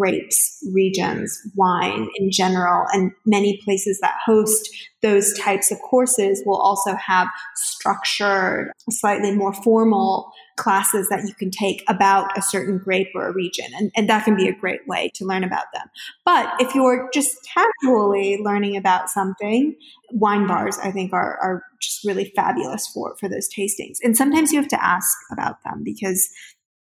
grapes, 0.00 0.64
regions, 0.72 1.38
wine 1.56 2.08
in 2.16 2.30
general. 2.30 2.86
And 2.92 3.12
many 3.26 3.60
places 3.64 3.98
that 4.00 4.16
host 4.24 4.68
those 5.02 5.38
types 5.38 5.70
of 5.70 5.78
courses 5.80 6.42
will 6.46 6.56
also 6.56 6.94
have 6.94 7.28
structured, 7.54 8.72
slightly 8.88 9.34
more 9.34 9.52
formal 9.52 10.32
classes 10.56 11.08
that 11.08 11.26
you 11.26 11.34
can 11.34 11.50
take 11.50 11.82
about 11.88 12.36
a 12.36 12.42
certain 12.42 12.78
grape 12.78 13.08
or 13.14 13.28
a 13.28 13.32
region. 13.32 13.66
And, 13.76 13.90
and 13.96 14.08
that 14.08 14.24
can 14.24 14.36
be 14.36 14.48
a 14.48 14.54
great 14.54 14.86
way 14.86 15.10
to 15.14 15.24
learn 15.24 15.44
about 15.44 15.64
them. 15.72 15.86
But 16.24 16.52
if 16.60 16.74
you're 16.74 17.08
just 17.12 17.36
casually 17.54 18.38
learning 18.42 18.76
about 18.76 19.08
something, 19.08 19.74
wine 20.12 20.46
bars, 20.46 20.78
I 20.82 20.90
think, 20.90 21.12
are, 21.12 21.38
are 21.42 21.64
just 21.80 22.04
really 22.04 22.32
fabulous 22.36 22.86
for, 22.88 23.16
for 23.18 23.28
those 23.28 23.48
tastings. 23.48 23.98
And 24.02 24.16
sometimes 24.16 24.52
you 24.52 24.60
have 24.60 24.68
to 24.68 24.84
ask 24.84 25.16
about 25.32 25.56
them 25.64 25.82
because 25.82 26.28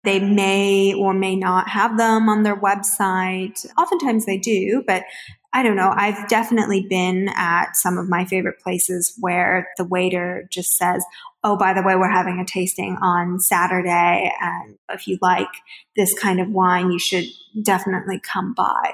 they 0.04 0.20
may 0.20 0.94
or 0.94 1.12
may 1.12 1.36
not 1.36 1.68
have 1.68 1.98
them 1.98 2.28
on 2.28 2.42
their 2.42 2.56
website. 2.56 3.66
Oftentimes 3.76 4.26
they 4.26 4.38
do, 4.38 4.82
but 4.86 5.04
I 5.52 5.62
don't 5.62 5.76
know. 5.76 5.92
I've 5.96 6.28
definitely 6.28 6.86
been 6.88 7.30
at 7.34 7.74
some 7.74 7.98
of 7.98 8.08
my 8.08 8.24
favorite 8.24 8.60
places 8.60 9.16
where 9.18 9.68
the 9.76 9.84
waiter 9.84 10.46
just 10.50 10.76
says, 10.76 11.04
Oh, 11.42 11.56
by 11.56 11.72
the 11.72 11.82
way, 11.82 11.96
we're 11.96 12.10
having 12.10 12.38
a 12.40 12.44
tasting 12.44 12.96
on 13.00 13.38
Saturday. 13.40 14.32
And 14.40 14.76
if 14.90 15.06
you 15.06 15.18
like 15.22 15.48
this 15.96 16.12
kind 16.18 16.40
of 16.40 16.50
wine, 16.50 16.90
you 16.90 16.98
should 16.98 17.24
definitely 17.62 18.20
come 18.20 18.54
by. 18.54 18.92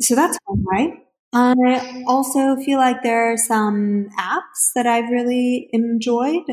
So 0.00 0.14
that's 0.14 0.38
fun, 0.46 0.64
right? 0.70 0.92
I 1.32 2.04
also 2.06 2.56
feel 2.56 2.78
like 2.78 3.02
there 3.02 3.32
are 3.32 3.36
some 3.36 4.08
apps 4.18 4.72
that 4.74 4.86
I've 4.86 5.10
really 5.10 5.68
enjoyed. 5.72 6.44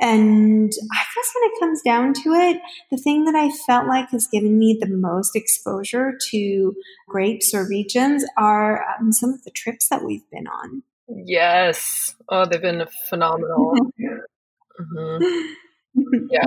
And 0.00 0.72
I 0.92 1.04
guess 1.14 1.32
when 1.34 1.50
it 1.50 1.60
comes 1.60 1.82
down 1.82 2.14
to 2.14 2.32
it, 2.32 2.60
the 2.90 2.96
thing 2.96 3.24
that 3.24 3.34
I 3.34 3.50
felt 3.66 3.86
like 3.86 4.10
has 4.10 4.26
given 4.26 4.58
me 4.58 4.76
the 4.78 4.88
most 4.88 5.36
exposure 5.36 6.18
to 6.30 6.74
grapes 7.08 7.54
or 7.54 7.66
regions 7.68 8.24
are 8.36 8.84
um, 8.98 9.12
some 9.12 9.30
of 9.30 9.44
the 9.44 9.50
trips 9.50 9.88
that 9.88 10.04
we've 10.04 10.28
been 10.30 10.46
on. 10.46 10.82
Yes. 11.08 12.14
Oh, 12.28 12.44
they've 12.44 12.60
been 12.60 12.84
phenomenal. 13.08 13.74
mm-hmm. 14.80 15.24
yeah. 16.30 16.44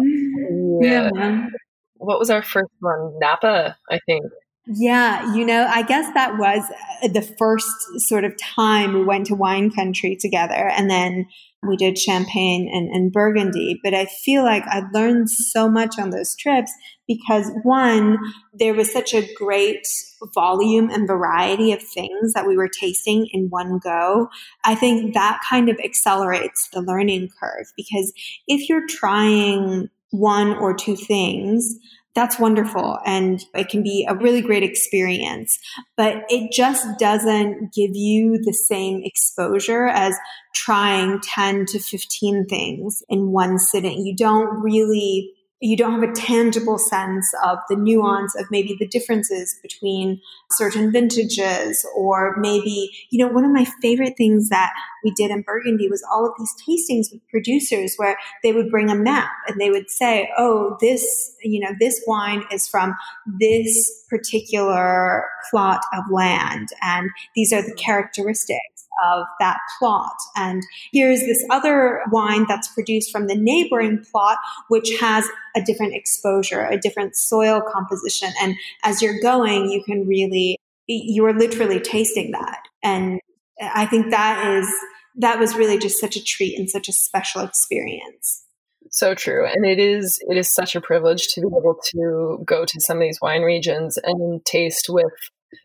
yeah. 0.82 1.10
yeah. 1.16 1.48
What 1.96 2.20
was 2.20 2.30
our 2.30 2.44
first 2.44 2.72
one? 2.80 3.18
Napa, 3.20 3.78
I 3.90 4.00
think. 4.06 4.26
Yeah, 4.70 5.34
you 5.34 5.46
know, 5.46 5.66
I 5.70 5.84
guess 5.84 6.14
that 6.14 6.38
was 6.38 6.62
uh, 7.04 7.08
the 7.08 7.22
first 7.22 7.72
sort 8.00 8.26
of 8.26 8.34
time 8.38 8.94
we 8.94 9.04
went 9.04 9.28
to 9.28 9.36
wine 9.36 9.72
country 9.72 10.18
together. 10.20 10.70
And 10.70 10.90
then 10.90 11.28
we 11.64 11.76
did 11.76 11.98
champagne 11.98 12.70
and, 12.72 12.90
and 12.90 13.12
burgundy 13.12 13.80
but 13.84 13.94
i 13.94 14.06
feel 14.06 14.44
like 14.44 14.64
i 14.68 14.82
learned 14.94 15.30
so 15.30 15.70
much 15.70 15.98
on 15.98 16.12
those 16.12 16.36
trips 16.36 16.72
because 17.08 17.52
one 17.64 18.18
there 18.54 18.74
was 18.74 18.92
such 18.92 19.14
a 19.14 19.28
great 19.36 19.86
volume 20.34 20.90
and 20.90 21.08
variety 21.08 21.72
of 21.72 21.82
things 21.82 22.34
that 22.34 22.48
we 22.48 22.56
were 22.56 22.70
tasting 22.70 23.28
in 23.32 23.48
one 23.50 23.80
go 23.80 24.28
i 24.66 24.76
think 24.76 25.14
that 25.14 25.40
kind 25.50 25.70
of 25.70 25.78
accelerates 25.84 26.70
the 26.74 26.82
learning 26.82 27.28
curve 27.40 27.66
because 27.76 28.14
if 28.48 28.70
you're 28.70 28.88
trying 28.88 29.90
one 30.12 30.56
or 30.58 30.74
two 30.74 30.96
things 30.96 31.76
that's 32.18 32.40
wonderful 32.40 32.98
and 33.06 33.46
it 33.54 33.70
can 33.70 33.84
be 33.84 34.04
a 34.10 34.16
really 34.16 34.42
great 34.42 34.64
experience. 34.64 35.60
But 35.96 36.24
it 36.30 36.52
just 36.52 36.98
doesn't 36.98 37.74
give 37.76 37.92
you 37.94 38.40
the 38.44 38.54
same 38.54 39.02
exposure 39.04 39.86
as 39.86 40.16
trying 40.56 41.20
10 41.22 41.68
to 41.68 41.80
15 41.80 42.48
things 42.48 43.04
in 43.08 43.32
one 43.32 43.60
sitting. 43.60 44.04
You 44.04 44.16
don't 44.16 44.64
really 44.64 45.32
you 45.60 45.76
don't 45.76 46.00
have 46.00 46.08
a 46.08 46.14
tangible 46.14 46.78
sense 46.78 47.32
of 47.44 47.58
the 47.68 47.76
nuance 47.76 48.36
of 48.36 48.46
maybe 48.52 48.76
the 48.80 48.88
differences 48.88 49.58
between 49.64 50.22
certain 50.52 50.92
vintages 50.92 51.86
or 51.96 52.36
maybe 52.38 52.90
you 53.10 53.24
know 53.24 53.32
one 53.32 53.44
of 53.44 53.52
my 53.52 53.66
favorite 53.82 54.14
things 54.18 54.50
that 54.50 54.72
we 55.04 55.12
did 55.12 55.32
in 55.32 55.42
burgundy 55.42 55.88
was 55.90 56.04
all 56.12 56.28
of 56.28 56.34
these 56.38 56.54
tastings 56.68 57.12
with 57.12 57.22
producers 57.30 57.96
where 57.98 58.18
they 58.44 58.54
would 58.54 58.70
bring 58.70 58.90
a 58.90 58.96
map 58.96 59.32
and 59.48 59.60
they 59.60 59.72
would 59.72 59.90
say 59.90 60.30
oh 60.38 60.78
this 60.80 61.36
you 61.42 61.60
know 61.60 61.74
this 61.80 62.04
wine 62.06 62.44
is 62.52 62.68
from 62.68 62.96
this 63.40 64.06
particular 64.10 65.26
plot 65.50 65.82
of 65.94 66.04
land 66.12 66.70
and 66.84 67.10
these 67.36 67.52
are 67.52 67.64
the 67.64 67.74
characteristics 67.74 68.77
of 69.06 69.26
that 69.40 69.58
plot. 69.78 70.16
And 70.36 70.64
here's 70.92 71.22
this 71.22 71.44
other 71.50 72.02
wine 72.12 72.46
that's 72.48 72.68
produced 72.70 73.12
from 73.12 73.28
the 73.28 73.36
neighboring 73.36 74.04
plot, 74.12 74.38
which 74.70 74.98
has 75.00 75.26
a 75.56 75.62
different 75.62 75.94
exposure, 75.94 76.66
a 76.66 76.78
different 76.78 77.16
soil 77.16 77.62
composition. 77.72 78.32
And 78.42 78.56
as 78.84 79.02
you're 79.02 79.20
going, 79.22 79.70
you 79.70 79.84
can 79.84 80.08
really, 80.08 80.58
you 80.88 81.26
are 81.26 81.34
literally 81.34 81.80
tasting 81.80 82.32
that. 82.32 82.60
And 82.84 83.20
I 83.62 83.86
think 83.86 84.12
that 84.12 84.48
is, 84.56 84.70
that 85.18 85.40
was 85.40 85.56
really 85.56 85.80
just 85.80 86.00
such 86.00 86.16
a 86.16 86.24
treat 86.24 86.58
and 86.58 86.70
such 86.70 86.88
a 86.88 86.94
special 86.94 87.42
experience. 87.42 88.44
So 88.92 89.14
true. 89.14 89.46
And 89.46 89.66
it 89.66 89.80
is 89.80 90.20
it 90.28 90.38
is 90.38 90.54
such 90.54 90.76
a 90.76 90.82
privilege 90.82 91.28
to 91.34 91.42
be 91.42 91.48
able 91.48 91.78
to 91.92 92.42
go 92.46 92.66
to 92.66 92.82
some 92.82 92.98
of 92.98 93.02
these 93.02 93.20
wine 93.22 93.42
regions 93.42 93.98
and 94.02 94.44
taste 94.46 94.88
with 94.90 95.12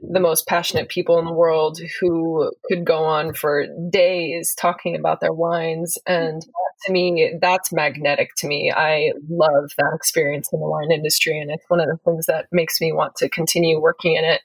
the 0.01 0.21
most 0.21 0.47
passionate 0.47 0.89
people 0.89 1.19
in 1.19 1.25
the 1.25 1.33
world 1.33 1.79
who 2.01 2.53
could 2.65 2.85
go 2.85 3.05
on 3.05 3.35
for 3.35 3.67
days 3.91 4.55
talking 4.55 4.97
about 4.97 5.21
their 5.21 5.33
wines. 5.33 5.99
And 6.07 6.43
to 6.87 6.93
me, 6.93 7.35
that's 7.41 7.73
magnetic 7.73 8.31
to 8.39 8.47
me. 8.47 8.73
I 8.75 9.13
love 9.29 9.71
that 9.79 9.93
experience 9.95 10.49
in 10.53 10.61
the 10.61 10.69
wine 10.69 10.91
industry. 10.91 11.39
And 11.39 11.51
it's 11.51 11.65
one 11.69 11.81
of 11.81 11.87
the 11.87 11.99
things 12.05 12.27
that 12.27 12.47
makes 12.53 12.81
me 12.81 12.93
want 12.93 13.17
to 13.17 13.29
continue 13.29 13.81
working 13.81 14.17
in 14.17 14.25
it. 14.25 14.43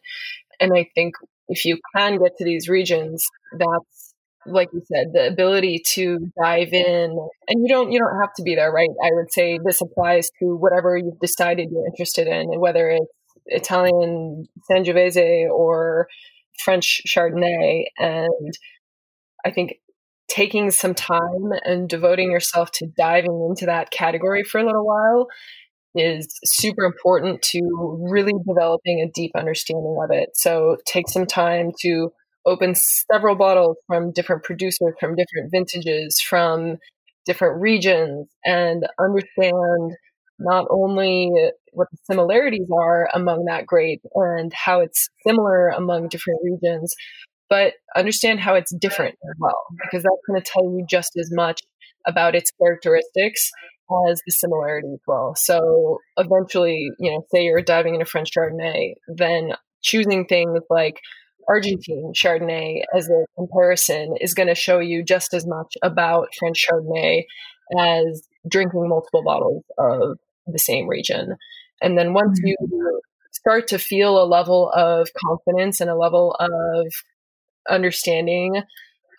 And 0.60 0.74
I 0.76 0.90
think 0.96 1.16
if 1.48 1.66
you 1.66 1.80
can 1.96 2.18
get 2.18 2.38
to 2.38 2.46
these 2.46 2.68
regions, 2.68 3.26
that's 3.58 4.14
like 4.46 4.70
you 4.74 4.82
said, 4.86 5.08
the 5.14 5.28
ability 5.28 5.82
to 5.86 6.32
dive 6.42 6.72
in 6.74 7.18
and 7.48 7.62
you 7.62 7.68
don't 7.68 7.92
you 7.92 8.00
don't 8.00 8.20
have 8.22 8.34
to 8.36 8.44
be 8.44 8.56
there, 8.56 8.72
right? 8.72 8.90
I 9.04 9.10
would 9.12 9.32
say 9.32 9.60
this 9.64 9.82
applies 9.82 10.30
to 10.40 10.56
whatever 10.56 10.98
you've 10.98 11.20
decided 11.20 11.70
you're 11.72 11.86
interested 11.86 12.28
in, 12.28 12.60
whether 12.60 12.90
it's 12.90 13.12
Italian 13.48 14.46
Sangiovese 14.70 15.50
or 15.50 16.08
French 16.64 17.02
Chardonnay. 17.08 17.86
And 17.98 18.54
I 19.46 19.52
think 19.52 19.76
taking 20.28 20.72
some 20.72 20.94
time 20.94 21.52
and 21.64 21.88
devoting 21.88 22.32
yourself 22.32 22.72
to 22.72 22.88
diving 22.98 23.48
into 23.50 23.66
that 23.66 23.92
category 23.92 24.44
for 24.44 24.60
a 24.60 24.66
little 24.66 24.86
while 24.86 25.28
is 25.96 26.28
super 26.46 26.84
important 26.84 27.42
to 27.42 27.60
really 28.12 28.34
developing 28.48 29.02
a 29.02 29.12
deep 29.12 29.32
understanding 29.36 29.98
of 30.04 30.12
it. 30.12 30.30
So 30.36 30.78
take 30.86 31.10
some 31.10 31.26
time 31.26 31.72
to 31.82 32.12
open 32.46 32.76
several 33.12 33.36
bottles 33.36 33.78
from 33.88 34.12
different 34.12 34.44
producers, 34.44 34.94
from 35.00 35.16
different 35.16 35.52
vintages, 35.52 36.20
from 36.22 36.78
different 37.26 37.60
regions, 37.62 38.28
and 38.46 38.86
understand 39.00 39.96
not 40.40 40.66
only 40.70 41.32
what 41.72 41.88
the 41.92 41.98
similarities 42.04 42.68
are 42.74 43.10
among 43.14 43.46
that 43.46 43.66
grape 43.66 44.02
and 44.16 44.52
how 44.54 44.80
it's 44.80 45.10
similar 45.26 45.70
among 45.70 46.08
different 46.10 46.40
regions, 46.44 46.94
but 47.50 47.74
understand 47.96 48.40
how 48.40 48.56
it's 48.56 48.74
different 48.76 49.16
as 49.24 49.36
well, 49.40 49.62
because 49.84 50.04
that's 50.04 50.28
going 50.28 50.42
to 50.42 50.52
tell 50.52 50.64
you 50.64 50.86
just 50.90 51.12
as 51.18 51.30
much 51.32 51.62
about 52.06 52.36
its 52.36 52.52
characteristics 52.62 53.52
as 54.10 54.22
the 54.26 54.32
similarity 54.32 54.90
as 54.94 55.00
well. 55.08 55.34
So 55.36 56.00
eventually, 56.18 56.90
you 57.00 57.12
know, 57.12 57.24
say 57.34 57.44
you're 57.44 57.62
diving 57.62 57.94
into 57.94 58.06
French 58.06 58.32
Chardonnay, 58.38 58.96
then 59.08 59.54
choosing 59.82 60.26
things 60.26 60.60
like 60.70 61.00
Argentine 61.48 62.12
Chardonnay 62.14 62.82
as 62.94 63.10
a 63.10 63.26
comparison 63.38 64.16
is 64.20 64.34
going 64.34 64.50
to 64.50 64.56
show 64.56 64.80
you 64.80 65.04
just 65.04 65.34
as 65.34 65.48
much 65.48 65.76
about 65.82 66.28
French 66.38 66.68
Chardonnay 66.68 67.24
as 67.80 68.28
drinking 68.50 68.90
multiple 68.90 69.24
bottles 69.24 69.64
of 69.78 70.18
the 70.48 70.60
same 70.60 70.88
region. 70.88 71.36
And 71.82 71.98
then 71.98 72.14
once 72.14 72.40
mm-hmm. 72.40 72.48
you 72.48 73.02
start 73.32 73.68
to 73.68 73.80
feel 73.80 74.22
a 74.22 74.26
level 74.26 74.72
of 74.76 75.10
confidence 75.26 75.80
and 75.80 75.90
a 75.90 75.96
level 75.96 76.36
of 76.40 76.88
understanding 77.70 78.64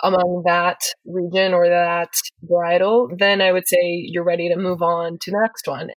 among 0.02 0.42
that 0.46 0.78
region 1.04 1.54
or 1.54 1.68
that 1.68 2.10
varietal, 2.48 3.16
then 3.18 3.40
I 3.40 3.52
would 3.52 3.66
say 3.66 4.04
you're 4.06 4.24
ready 4.24 4.48
to 4.48 4.56
move 4.56 4.82
on 4.82 5.18
to 5.22 5.30
the 5.30 5.40
next 5.40 5.66
one. 5.66 5.90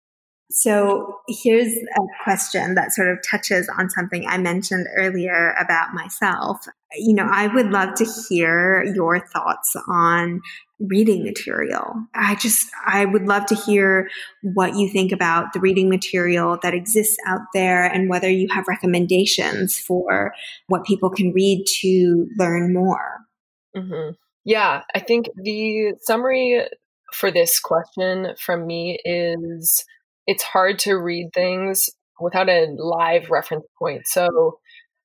So 0.52 1.18
here's 1.28 1.72
a 1.72 2.24
question 2.24 2.74
that 2.74 2.92
sort 2.92 3.08
of 3.08 3.18
touches 3.28 3.70
on 3.78 3.88
something 3.88 4.26
I 4.26 4.36
mentioned 4.36 4.88
earlier 4.96 5.54
about 5.60 5.94
myself. 5.94 6.66
You 6.96 7.14
know, 7.14 7.28
I 7.30 7.46
would 7.46 7.70
love 7.70 7.94
to 7.96 8.06
hear 8.28 8.82
your 8.82 9.24
thoughts 9.24 9.76
on 9.86 10.40
reading 10.80 11.24
material. 11.24 12.06
I 12.14 12.34
just, 12.36 12.68
I 12.86 13.04
would 13.04 13.26
love 13.26 13.46
to 13.46 13.54
hear 13.54 14.08
what 14.42 14.76
you 14.76 14.88
think 14.88 15.12
about 15.12 15.52
the 15.52 15.60
reading 15.60 15.88
material 15.88 16.58
that 16.62 16.74
exists 16.74 17.16
out 17.26 17.42
there 17.52 17.84
and 17.84 18.08
whether 18.08 18.30
you 18.30 18.48
have 18.50 18.66
recommendations 18.66 19.78
for 19.78 20.32
what 20.68 20.84
people 20.84 21.10
can 21.10 21.32
read 21.32 21.64
to 21.80 22.26
learn 22.38 22.72
more. 22.72 23.18
Mm-hmm. 23.76 24.12
Yeah, 24.44 24.82
I 24.94 25.00
think 25.00 25.28
the 25.36 25.94
summary 26.02 26.66
for 27.12 27.30
this 27.30 27.60
question 27.60 28.34
from 28.38 28.66
me 28.66 28.98
is 29.04 29.84
it's 30.26 30.42
hard 30.42 30.78
to 30.80 30.94
read 30.94 31.30
things 31.34 31.90
without 32.20 32.48
a 32.48 32.68
live 32.78 33.30
reference 33.30 33.66
point. 33.78 34.06
So, 34.06 34.58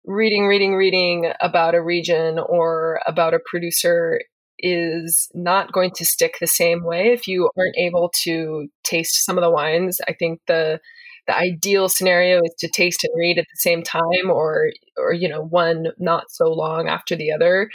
reading, 0.05 0.45
reading, 0.45 0.75
reading 0.75 1.31
about 1.41 1.73
a 1.73 1.81
region 1.81 2.39
or 2.39 3.01
about 3.07 3.33
a 3.33 3.39
producer 3.45 4.19
is 4.67 5.29
not 5.35 5.71
going 5.71 5.91
to 5.91 6.03
stick 6.03 6.37
the 6.39 6.47
same 6.47 6.83
way 6.83 7.13
if 7.13 7.27
you 7.27 7.51
aren't 7.55 7.77
able 7.77 8.11
to 8.23 8.67
taste 8.83 9.23
some 9.23 9.37
of 9.37 9.43
the 9.43 9.51
wines. 9.51 10.01
I 10.07 10.13
think 10.13 10.41
the 10.47 10.79
the 11.27 11.37
ideal 11.37 11.87
scenario 11.87 12.41
is 12.43 12.53
to 12.59 12.67
taste 12.67 13.03
and 13.03 13.13
read 13.15 13.37
at 13.37 13.45
the 13.45 13.59
same 13.59 13.83
time 13.83 14.29
or 14.29 14.71
or 14.97 15.13
you 15.13 15.29
know 15.29 15.43
one 15.43 15.87
not 15.99 16.31
so 16.31 16.51
long 16.51 16.87
after 16.87 17.15
the 17.15 17.31
other. 17.31 17.69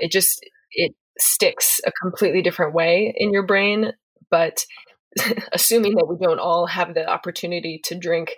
It 0.00 0.12
just 0.12 0.38
it 0.72 0.94
sticks 1.18 1.80
a 1.86 1.92
completely 2.02 2.42
different 2.42 2.74
way 2.74 3.14
in 3.16 3.32
your 3.32 3.46
brain, 3.46 3.92
but 4.30 4.66
assuming 5.52 5.94
that 5.94 6.06
we 6.06 6.16
don't 6.22 6.40
all 6.40 6.66
have 6.66 6.92
the 6.92 7.08
opportunity 7.08 7.80
to 7.84 7.94
drink 7.94 8.34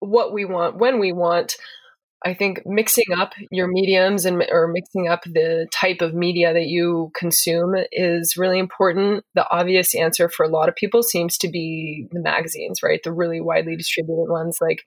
what 0.00 0.32
we 0.32 0.44
want 0.44 0.76
when 0.76 0.98
we 0.98 1.12
want 1.12 1.56
i 2.24 2.34
think 2.34 2.62
mixing 2.64 3.12
up 3.16 3.32
your 3.50 3.68
mediums 3.68 4.24
and 4.24 4.42
or 4.50 4.68
mixing 4.68 5.08
up 5.08 5.22
the 5.24 5.66
type 5.72 6.00
of 6.00 6.14
media 6.14 6.52
that 6.52 6.66
you 6.66 7.10
consume 7.16 7.74
is 7.92 8.36
really 8.36 8.58
important. 8.58 9.24
The 9.34 9.48
obvious 9.50 9.94
answer 9.94 10.28
for 10.28 10.44
a 10.44 10.48
lot 10.48 10.68
of 10.68 10.74
people 10.74 11.02
seems 11.02 11.38
to 11.38 11.48
be 11.48 12.06
the 12.12 12.20
magazines 12.20 12.80
right? 12.82 13.00
The 13.02 13.12
really 13.12 13.40
widely 13.40 13.76
distributed 13.76 14.26
ones 14.28 14.58
like 14.60 14.82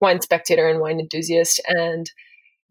wine 0.00 0.20
spectator 0.20 0.68
and 0.68 0.80
wine 0.80 1.00
enthusiast. 1.00 1.60
And 1.66 2.10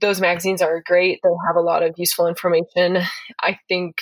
those 0.02 0.22
magazines 0.22 0.62
are 0.62 0.84
great. 0.86 1.20
They 1.24 1.30
have 1.48 1.56
a 1.56 1.62
lot 1.62 1.84
of 1.84 1.96
useful 1.98 2.28
information. 2.28 3.00
I 3.42 3.58
think 3.68 3.96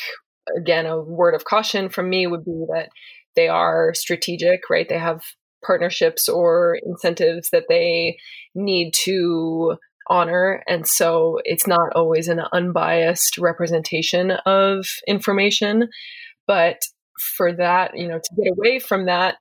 again 0.57 0.85
a 0.85 1.01
word 1.01 1.35
of 1.35 1.45
caution 1.45 1.89
from 1.89 2.09
me 2.09 2.27
would 2.27 2.43
be 2.43 2.65
that 2.73 2.89
they 3.35 3.47
are 3.47 3.93
strategic, 3.93 4.69
right? 4.69 4.87
They 4.87 4.99
have 4.99 5.21
partnerships 5.65 6.27
or 6.27 6.77
incentives 6.85 7.49
that 7.51 7.65
they 7.69 8.17
need 8.53 8.93
to 8.93 9.77
honor. 10.09 10.63
And 10.67 10.87
so 10.87 11.39
it's 11.43 11.67
not 11.67 11.93
always 11.95 12.27
an 12.27 12.41
unbiased 12.51 13.37
representation 13.37 14.31
of 14.45 14.85
information. 15.07 15.89
But 16.47 16.79
for 17.37 17.53
that, 17.53 17.97
you 17.97 18.07
know, 18.07 18.19
to 18.19 18.35
get 18.35 18.51
away 18.57 18.79
from 18.79 19.05
that, 19.05 19.37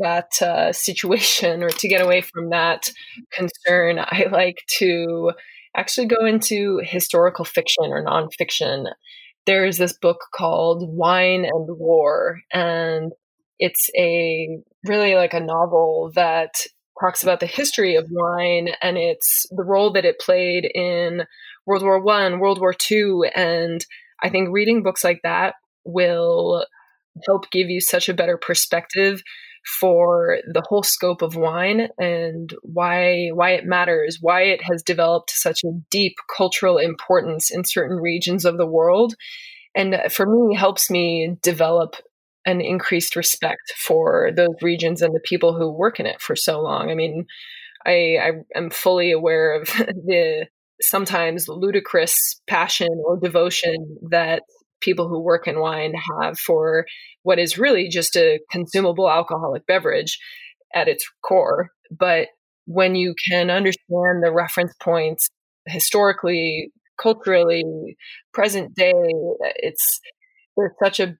that 0.00 0.40
uh, 0.42 0.72
situation 0.72 1.62
or 1.62 1.70
to 1.70 1.88
get 1.88 2.02
away 2.02 2.20
from 2.20 2.50
that 2.50 2.90
concern, 3.32 3.98
I 3.98 4.26
like 4.30 4.58
to 4.78 5.32
actually 5.76 6.06
go 6.06 6.24
into 6.24 6.80
historical 6.82 7.44
fiction 7.44 7.86
or 7.86 8.04
nonfiction. 8.04 8.86
There's 9.44 9.76
this 9.76 9.92
book 9.92 10.18
called 10.34 10.88
Wine 10.88 11.44
and 11.44 11.78
War, 11.78 12.40
and 12.52 13.12
it's 13.58 13.88
a 13.96 14.58
really 14.84 15.14
like 15.14 15.34
a 15.34 15.40
novel 15.40 16.10
that 16.14 16.54
talks 17.00 17.22
about 17.22 17.40
the 17.40 17.46
history 17.46 17.96
of 17.96 18.08
wine 18.10 18.70
and 18.82 18.96
it's 18.96 19.46
the 19.50 19.64
role 19.64 19.92
that 19.92 20.04
it 20.04 20.20
played 20.20 20.64
in 20.74 21.24
World 21.66 21.82
War 21.82 22.00
One, 22.00 22.38
World 22.38 22.60
War 22.60 22.72
Two, 22.72 23.26
and 23.34 23.84
I 24.22 24.30
think 24.30 24.48
reading 24.50 24.82
books 24.82 25.04
like 25.04 25.20
that 25.22 25.54
will 25.84 26.64
help 27.26 27.50
give 27.50 27.68
you 27.68 27.80
such 27.80 28.08
a 28.08 28.14
better 28.14 28.36
perspective 28.36 29.22
for 29.80 30.38
the 30.52 30.62
whole 30.68 30.82
scope 30.82 31.22
of 31.22 31.34
wine 31.34 31.88
and 31.98 32.54
why 32.62 33.30
why 33.34 33.50
it 33.50 33.64
matters, 33.64 34.18
why 34.20 34.42
it 34.42 34.60
has 34.62 34.82
developed 34.82 35.30
such 35.30 35.64
a 35.64 35.80
deep 35.90 36.14
cultural 36.36 36.78
importance 36.78 37.50
in 37.50 37.64
certain 37.64 37.96
regions 37.96 38.44
of 38.44 38.58
the 38.58 38.66
world. 38.66 39.14
And 39.74 39.96
for 40.10 40.24
me, 40.24 40.54
helps 40.54 40.88
me 40.90 41.36
develop 41.42 41.96
an 42.46 42.60
increased 42.60 43.16
respect 43.16 43.72
for 43.76 44.30
those 44.34 44.54
regions 44.62 45.02
and 45.02 45.14
the 45.14 45.20
people 45.20 45.54
who 45.54 45.70
work 45.70 46.00
in 46.00 46.06
it 46.06 46.20
for 46.20 46.36
so 46.36 46.60
long. 46.60 46.90
I 46.90 46.94
mean, 46.94 47.26
I, 47.84 48.16
I 48.22 48.30
am 48.54 48.70
fully 48.70 49.12
aware 49.12 49.60
of 49.60 49.68
the 49.68 50.46
sometimes 50.80 51.48
ludicrous 51.48 52.40
passion 52.46 52.88
or 53.04 53.18
devotion 53.18 53.98
that 54.10 54.42
people 54.80 55.08
who 55.08 55.20
work 55.20 55.48
in 55.48 55.58
wine 55.58 55.94
have 56.20 56.38
for 56.38 56.86
what 57.22 57.38
is 57.38 57.58
really 57.58 57.88
just 57.88 58.14
a 58.16 58.38
consumable 58.50 59.10
alcoholic 59.10 59.66
beverage 59.66 60.18
at 60.74 60.86
its 60.86 61.04
core. 61.22 61.70
But 61.90 62.28
when 62.66 62.94
you 62.94 63.14
can 63.28 63.50
understand 63.50 64.22
the 64.22 64.32
reference 64.32 64.72
points 64.80 65.28
historically, 65.66 66.70
culturally, 67.00 67.96
present 68.32 68.74
day, 68.74 68.92
it's 69.56 70.00
there's 70.56 70.72
such 70.82 71.00
a 71.00 71.16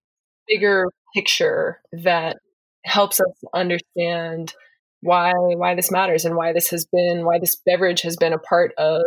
bigger 0.48 0.88
picture 1.14 1.80
that 1.92 2.38
helps 2.84 3.20
us 3.20 3.32
understand 3.54 4.52
why 5.00 5.32
why 5.32 5.74
this 5.74 5.90
matters 5.90 6.24
and 6.24 6.36
why 6.36 6.52
this 6.52 6.68
has 6.70 6.86
been 6.92 7.24
why 7.24 7.38
this 7.38 7.56
beverage 7.66 8.02
has 8.02 8.16
been 8.16 8.32
a 8.32 8.38
part 8.38 8.72
of 8.78 9.02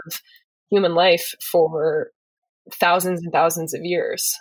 human 0.69 0.95
life 0.95 1.33
for 1.51 2.11
thousands 2.73 3.21
and 3.23 3.31
thousands 3.31 3.73
of 3.73 3.81
years. 3.83 4.35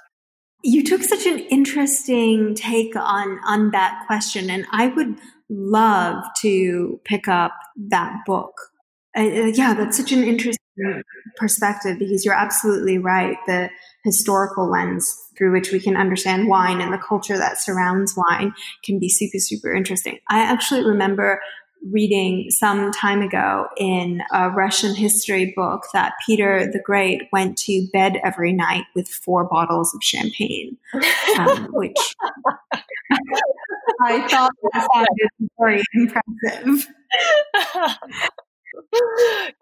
You 0.63 0.85
took 0.85 1.03
such 1.03 1.25
an 1.27 1.39
interesting 1.51 2.55
take 2.55 2.97
on 2.97 3.41
on 3.47 3.71
that 3.71 4.05
question 4.07 4.51
and 4.51 4.67
I 4.73 4.89
would 4.89 5.19
love 5.49 6.25
to 6.43 7.01
pick 7.05 7.29
up 7.29 7.53
that 7.89 8.17
book. 8.27 8.53
Uh, 9.19 9.51
yeah, 9.53 9.75
that's 9.75 9.97
such 9.97 10.13
an 10.13 10.23
interesting 10.23 10.59
perspective 11.37 11.99
because 11.99 12.25
you're 12.25 12.35
absolutely 12.35 12.99
right. 12.99 13.37
The 13.47 13.69
historical 14.05 14.71
lens 14.71 15.13
through 15.37 15.53
which 15.53 15.73
we 15.73 15.81
can 15.81 15.97
understand 15.97 16.49
wine 16.49 16.81
and 16.81 16.93
the 16.93 16.99
culture 16.99 17.37
that 17.37 17.59
surrounds 17.59 18.17
wine 18.17 18.55
can 18.85 19.01
be 19.01 19.09
super, 19.09 19.39
super 19.39 19.73
interesting. 19.73 20.19
I 20.29 20.41
actually 20.41 20.85
remember 20.85 21.41
reading 21.91 22.51
some 22.51 22.93
time 22.93 23.23
ago 23.23 23.67
in 23.77 24.23
a 24.33 24.51
Russian 24.51 24.95
history 24.95 25.53
book 25.57 25.85
that 25.93 26.15
Peter 26.27 26.69
the 26.73 26.81
Great 26.81 27.23
went 27.33 27.57
to 27.59 27.87
bed 27.93 28.21
every 28.25 28.53
night 28.53 28.85
with 28.95 29.09
four 29.09 29.45
bottles 29.45 29.95
of 29.95 30.03
champagne, 30.03 30.77
um, 31.39 31.69
which 31.73 32.17
I 34.01 34.27
thought 34.29 34.53
sounded 34.93 35.51
very 35.59 35.83
impressive. 35.95 36.89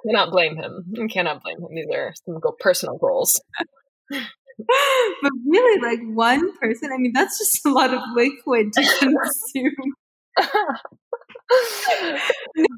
cannot 0.05 0.31
blame 0.31 0.57
him. 0.57 1.09
Cannot 1.11 1.43
blame 1.43 1.59
him. 1.59 1.75
These 1.75 1.87
are 1.95 2.13
some 2.25 2.41
personal 2.61 2.99
goals. 2.99 3.41
but 4.11 5.33
really, 5.47 5.81
like 5.81 6.01
one 6.15 6.57
person, 6.59 6.91
I 6.93 6.99
mean, 6.99 7.13
that's 7.15 7.39
just 7.39 7.65
a 7.67 7.73
lot 7.73 7.93
of 7.93 8.01
liquid 8.15 8.73
to 8.73 8.83
consume. 8.99 9.73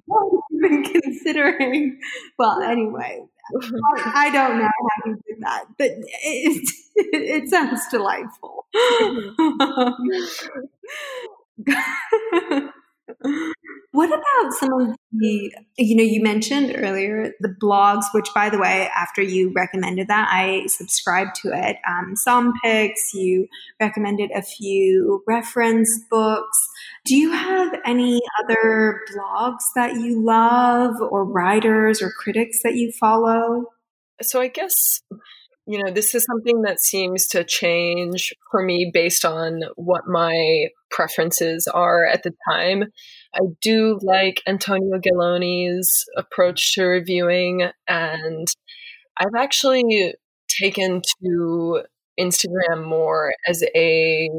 Not 0.08 0.42
even 0.54 0.84
considering. 0.84 2.00
Well, 2.38 2.62
anyway, 2.62 3.20
I, 3.96 4.12
I, 4.14 4.30
don't 4.30 4.58
know 4.58 4.64
how 4.64 4.70
you 5.06 5.18
did 5.26 5.40
that, 5.40 5.64
but 5.78 5.90
it, 5.90 6.70
it, 6.96 7.44
it 7.44 7.50
sounds 7.50 7.82
delightful. 7.90 8.66
What 13.98 14.10
about 14.10 14.52
some 14.52 14.72
of 14.74 14.96
the, 15.10 15.52
you 15.76 15.96
know, 15.96 16.04
you 16.04 16.22
mentioned 16.22 16.72
earlier 16.76 17.32
the 17.40 17.52
blogs, 17.60 18.04
which 18.12 18.28
by 18.32 18.48
the 18.48 18.56
way, 18.56 18.88
after 18.94 19.20
you 19.20 19.52
recommended 19.56 20.06
that, 20.06 20.28
I 20.30 20.66
subscribed 20.68 21.34
to 21.42 21.48
it. 21.52 21.78
Um, 21.84 22.14
some 22.14 22.52
picks, 22.62 23.12
you 23.12 23.48
recommended 23.80 24.30
a 24.30 24.42
few 24.42 25.24
reference 25.26 25.90
books. 26.12 26.68
Do 27.06 27.16
you 27.16 27.32
have 27.32 27.74
any 27.84 28.20
other 28.44 29.00
blogs 29.12 29.64
that 29.74 29.94
you 29.94 30.24
love 30.24 30.94
or 31.00 31.24
writers 31.24 32.00
or 32.00 32.12
critics 32.12 32.62
that 32.62 32.76
you 32.76 32.92
follow? 32.92 33.64
So 34.22 34.40
I 34.40 34.46
guess 34.46 35.00
you 35.68 35.84
know, 35.84 35.92
this 35.92 36.14
is 36.14 36.24
something 36.24 36.62
that 36.62 36.80
seems 36.80 37.26
to 37.26 37.44
change 37.44 38.32
for 38.50 38.62
me 38.64 38.90
based 38.92 39.22
on 39.22 39.60
what 39.76 40.08
my 40.08 40.68
preferences 40.90 41.68
are 41.68 42.06
at 42.06 42.22
the 42.22 42.32
time. 42.50 42.84
I 43.34 43.40
do 43.60 43.98
like 44.02 44.42
Antonio 44.46 44.98
Galloni's 44.98 46.06
approach 46.16 46.74
to 46.74 46.84
reviewing, 46.84 47.68
and 47.86 48.48
I've 49.18 49.34
actually 49.36 50.14
taken 50.48 51.02
to 51.22 51.82
Instagram 52.18 52.88
more 52.88 53.34
as 53.46 53.62
a 53.76 54.30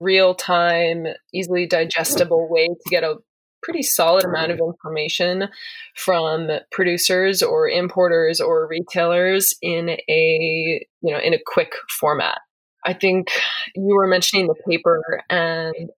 real 0.00 0.34
time, 0.34 1.06
easily 1.34 1.66
digestible 1.66 2.48
way 2.50 2.68
to 2.68 2.90
get 2.90 3.04
a 3.04 3.16
pretty 3.62 3.82
solid 3.82 4.24
amount 4.24 4.50
of 4.50 4.58
information 4.58 5.48
from 5.94 6.48
producers 6.70 7.42
or 7.42 7.68
importers 7.68 8.40
or 8.40 8.66
retailers 8.68 9.54
in 9.62 9.90
a 10.08 10.86
you 11.02 11.12
know 11.12 11.20
in 11.20 11.34
a 11.34 11.38
quick 11.44 11.72
format. 11.88 12.38
I 12.84 12.94
think 12.94 13.28
you 13.76 13.94
were 13.94 14.08
mentioning 14.08 14.48
the 14.48 14.54
paper 14.68 15.22
and 15.30 15.90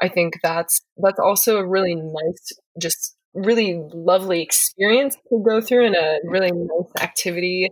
i 0.00 0.08
think 0.08 0.40
that's 0.42 0.80
that's 0.96 1.20
also 1.20 1.58
a 1.58 1.66
really 1.66 1.94
nice 1.94 2.52
just 2.80 3.14
really 3.34 3.80
lovely 3.94 4.42
experience 4.42 5.16
to 5.28 5.42
go 5.46 5.60
through 5.60 5.86
and 5.86 5.96
a 5.96 6.18
really 6.24 6.52
nice 6.52 7.02
activity 7.02 7.70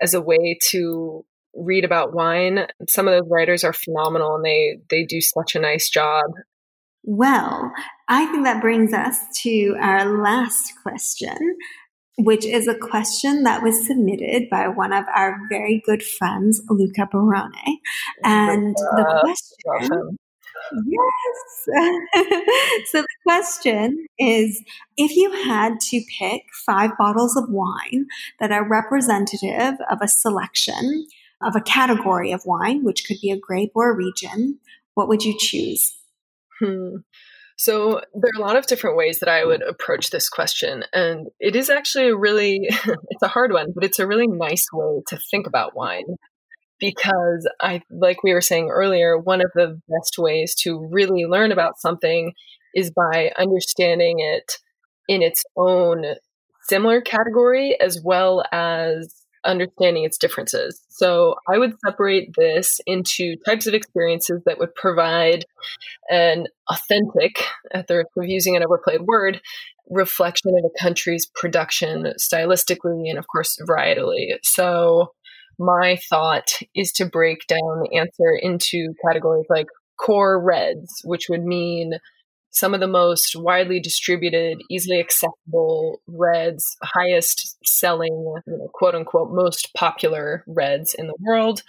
as 0.00 0.14
a 0.14 0.20
way 0.20 0.56
to 0.68 1.24
read 1.54 1.84
about 1.84 2.12
wine. 2.12 2.66
Some 2.88 3.08
of 3.08 3.14
those 3.14 3.28
writers 3.28 3.64
are 3.64 3.72
phenomenal 3.72 4.36
and 4.36 4.44
they 4.44 4.78
they 4.88 5.04
do 5.04 5.20
such 5.20 5.56
a 5.56 5.60
nice 5.60 5.90
job 5.90 6.26
well, 7.02 7.72
I 8.08 8.26
think 8.26 8.44
that 8.44 8.60
brings 8.60 8.92
us 8.92 9.16
to 9.42 9.76
our 9.80 10.20
last 10.22 10.72
question, 10.82 11.56
which 12.18 12.44
is 12.44 12.68
a 12.68 12.74
question 12.74 13.44
that 13.44 13.62
was 13.62 13.86
submitted 13.86 14.50
by 14.50 14.68
one 14.68 14.92
of 14.92 15.04
our 15.14 15.38
very 15.48 15.82
good 15.86 16.02
friends, 16.02 16.60
Luca 16.68 17.08
Barone. 17.10 17.78
And 18.22 18.74
the 18.76 19.20
question. 19.22 20.18
Yes. 20.86 21.66
so 22.90 23.02
the 23.02 23.06
question 23.26 24.06
is 24.18 24.62
if 24.96 25.16
you 25.16 25.32
had 25.44 25.80
to 25.80 26.02
pick 26.18 26.42
five 26.66 26.90
bottles 26.98 27.36
of 27.36 27.44
wine 27.48 28.06
that 28.38 28.52
are 28.52 28.68
representative 28.68 29.74
of 29.90 29.98
a 30.00 30.08
selection 30.08 31.06
of 31.42 31.56
a 31.56 31.60
category 31.60 32.32
of 32.32 32.42
wine, 32.44 32.84
which 32.84 33.06
could 33.06 33.16
be 33.22 33.30
a 33.30 33.38
grape 33.38 33.72
or 33.74 33.90
a 33.90 33.96
region, 33.96 34.58
what 34.94 35.08
would 35.08 35.24
you 35.24 35.34
choose? 35.38 35.99
Hmm. 36.60 36.96
So 37.56 38.00
there 38.14 38.30
are 38.34 38.42
a 38.42 38.46
lot 38.46 38.56
of 38.56 38.66
different 38.66 38.96
ways 38.96 39.18
that 39.18 39.28
I 39.28 39.44
would 39.44 39.62
approach 39.62 40.10
this 40.10 40.28
question, 40.30 40.84
and 40.94 41.28
it 41.40 41.54
is 41.54 41.68
actually 41.68 42.08
a 42.08 42.16
really 42.16 42.60
it's 42.70 43.22
a 43.22 43.28
hard 43.28 43.52
one, 43.52 43.72
but 43.74 43.84
it's 43.84 43.98
a 43.98 44.06
really 44.06 44.26
nice 44.26 44.66
way 44.72 45.02
to 45.08 45.18
think 45.30 45.46
about 45.46 45.76
wine 45.76 46.16
because 46.78 47.48
I 47.60 47.82
like 47.90 48.22
we 48.22 48.32
were 48.32 48.40
saying 48.40 48.70
earlier, 48.70 49.18
one 49.18 49.42
of 49.42 49.50
the 49.54 49.80
best 49.88 50.16
ways 50.18 50.54
to 50.62 50.88
really 50.90 51.26
learn 51.26 51.52
about 51.52 51.78
something 51.78 52.32
is 52.74 52.90
by 52.90 53.30
understanding 53.38 54.20
it 54.20 54.52
in 55.08 55.22
its 55.22 55.44
own 55.56 56.04
similar 56.68 57.00
category 57.00 57.78
as 57.80 58.00
well 58.02 58.44
as 58.52 59.12
understanding 59.44 60.04
its 60.04 60.18
differences. 60.18 60.80
So 60.88 61.36
I 61.48 61.58
would 61.58 61.74
separate 61.84 62.34
this 62.36 62.80
into 62.86 63.36
types 63.46 63.66
of 63.66 63.74
experiences 63.74 64.42
that 64.46 64.58
would 64.58 64.74
provide 64.74 65.44
an 66.10 66.46
authentic, 66.70 67.42
at 67.72 67.86
the 67.86 67.98
risk 67.98 68.10
of 68.16 68.24
using 68.26 68.56
an 68.56 68.62
overplayed 68.62 69.02
word, 69.02 69.40
reflection 69.88 70.52
of 70.56 70.64
a 70.64 70.82
country's 70.82 71.26
production 71.34 72.12
stylistically 72.18 73.08
and, 73.08 73.18
of 73.18 73.26
course, 73.26 73.56
varietally. 73.68 74.36
So 74.42 75.12
my 75.58 75.98
thought 76.08 76.58
is 76.74 76.92
to 76.92 77.06
break 77.06 77.46
down 77.46 77.82
the 77.82 77.98
answer 77.98 78.34
into 78.40 78.94
categories 79.06 79.46
like 79.48 79.66
core 79.98 80.42
reds, 80.42 81.00
which 81.04 81.26
would 81.28 81.44
mean 81.44 81.98
some 82.50 82.74
of 82.74 82.80
the 82.80 82.88
most 82.88 83.36
widely 83.36 83.80
distributed, 83.80 84.60
easily 84.68 84.98
accessible 84.98 86.00
reds, 86.06 86.76
highest 86.82 87.56
selling, 87.64 88.12
you 88.46 88.56
know, 88.58 88.68
quote 88.74 88.94
unquote, 88.94 89.30
most 89.32 89.72
popular 89.74 90.44
reds 90.46 90.94
in 90.94 91.06
the 91.06 91.14
world. 91.20 91.62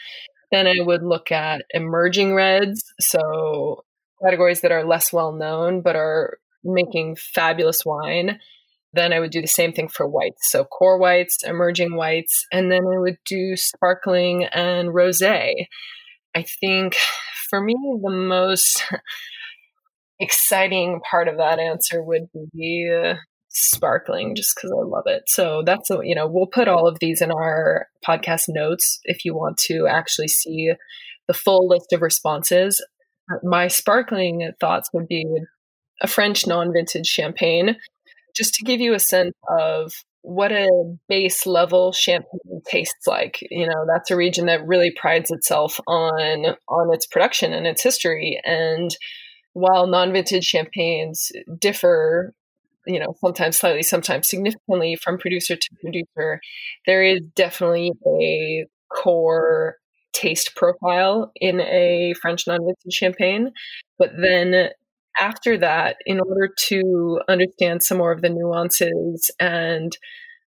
Then 0.52 0.68
I 0.68 0.76
would 0.80 1.04
look 1.04 1.32
at 1.32 1.64
emerging 1.72 2.34
reds, 2.34 2.84
so 3.00 3.84
categories 4.24 4.62
that 4.62 4.72
are 4.72 4.86
less 4.86 5.14
well 5.14 5.32
known 5.32 5.82
but 5.82 5.96
are 5.96 6.38
making 6.64 7.16
fabulous 7.16 7.86
wine. 7.86 8.40
Then 8.94 9.14
I 9.14 9.20
would 9.20 9.32
do 9.32 9.42
the 9.42 9.48
same 9.48 9.72
thing 9.72 9.88
for 9.88 10.08
whites. 10.08 10.52
So 10.52 10.66
core 10.66 10.98
whites, 10.98 11.44
emerging 11.44 11.96
whites, 11.96 12.46
and 12.52 12.72
then 12.72 12.82
I 12.82 13.00
would 13.00 13.18
do 13.26 13.56
sparkling 13.56 14.46
and 14.46 14.90
rosé. 14.90 15.68
I 16.36 16.44
think 16.60 16.98
for 17.50 17.62
me, 17.62 17.76
the 18.02 18.10
most 18.10 18.84
exciting 20.22 21.02
part 21.10 21.28
of 21.28 21.38
that 21.38 21.60
answer 21.60 22.02
would 22.02 22.28
be 22.54 22.90
uh, 22.94 23.16
sparkling 23.50 24.36
just 24.36 24.56
because 24.56 24.72
I 24.72 24.86
love 24.86 25.04
it. 25.08 25.24
So 25.28 25.64
that's, 25.66 25.90
a, 25.90 26.00
you 26.04 26.16
know, 26.16 26.28
we'll 26.28 26.48
put 26.48 26.68
all 26.68 26.88
of 26.88 27.00
these 27.00 27.22
in 27.22 27.32
our 27.32 27.88
podcast 28.08 28.46
notes 28.48 29.00
if 29.04 29.26
you 29.26 29.34
want 29.34 29.58
to 29.68 29.88
actually 29.88 30.30
see 30.30 30.74
the 31.28 31.34
full 31.34 31.68
list 31.68 31.92
of 31.92 32.02
responses. 32.02 32.84
My 33.44 33.68
sparkling 33.68 34.52
thoughts 34.60 34.90
would 34.94 35.08
be 35.08 35.26
a 36.02 36.08
French 36.08 36.48
non 36.48 36.74
vintage 36.74 37.08
champagne, 37.08 37.76
just 38.36 38.56
to 38.56 38.64
give 38.64 38.80
you 38.80 38.94
a 38.94 39.00
sense 39.00 39.34
of 39.50 39.94
what 40.24 40.52
a 40.52 40.68
base 41.08 41.46
level 41.46 41.92
champagne 41.92 42.62
tastes 42.68 43.08
like. 43.08 43.40
You 43.50 43.68
know, 43.68 43.86
that's 43.88 44.12
a 44.12 44.16
region 44.16 44.46
that 44.48 44.66
really 44.68 44.92
prides 44.92 45.32
itself 45.32 45.80
on 45.88 46.56
on 46.68 46.94
its 46.94 47.06
production 47.08 47.54
and 47.54 47.66
its 47.66 47.84
history. 47.84 48.40
And 48.44 48.96
while 49.54 49.88
non-vintage 49.88 50.46
champagnes 50.46 51.32
differ, 51.60 52.34
you 52.88 53.00
know, 53.00 53.14
sometimes 53.20 53.58
slightly, 53.58 53.84
sometimes 53.84 54.28
significantly 54.28 54.96
from 54.96 55.18
producer 55.18 55.56
to 55.56 55.70
producer, 55.82 56.40
there 56.86 57.04
is 57.04 57.22
definitely 57.36 57.92
a 58.08 58.66
core 58.90 59.76
taste 60.14 60.56
profile 60.56 61.32
in 61.36 61.62
a 61.62 62.14
French 62.22 62.48
non-vintage 62.48 62.94
champagne. 62.94 63.52
But 63.98 64.12
then 64.18 64.70
after 65.20 65.58
that, 65.58 65.98
in 66.06 66.20
order 66.20 66.50
to 66.68 67.22
understand 67.28 67.84
some 67.84 67.98
more 67.98 68.12
of 68.12 68.22
the 68.22 68.30
nuances 68.30 69.32
and 69.40 69.96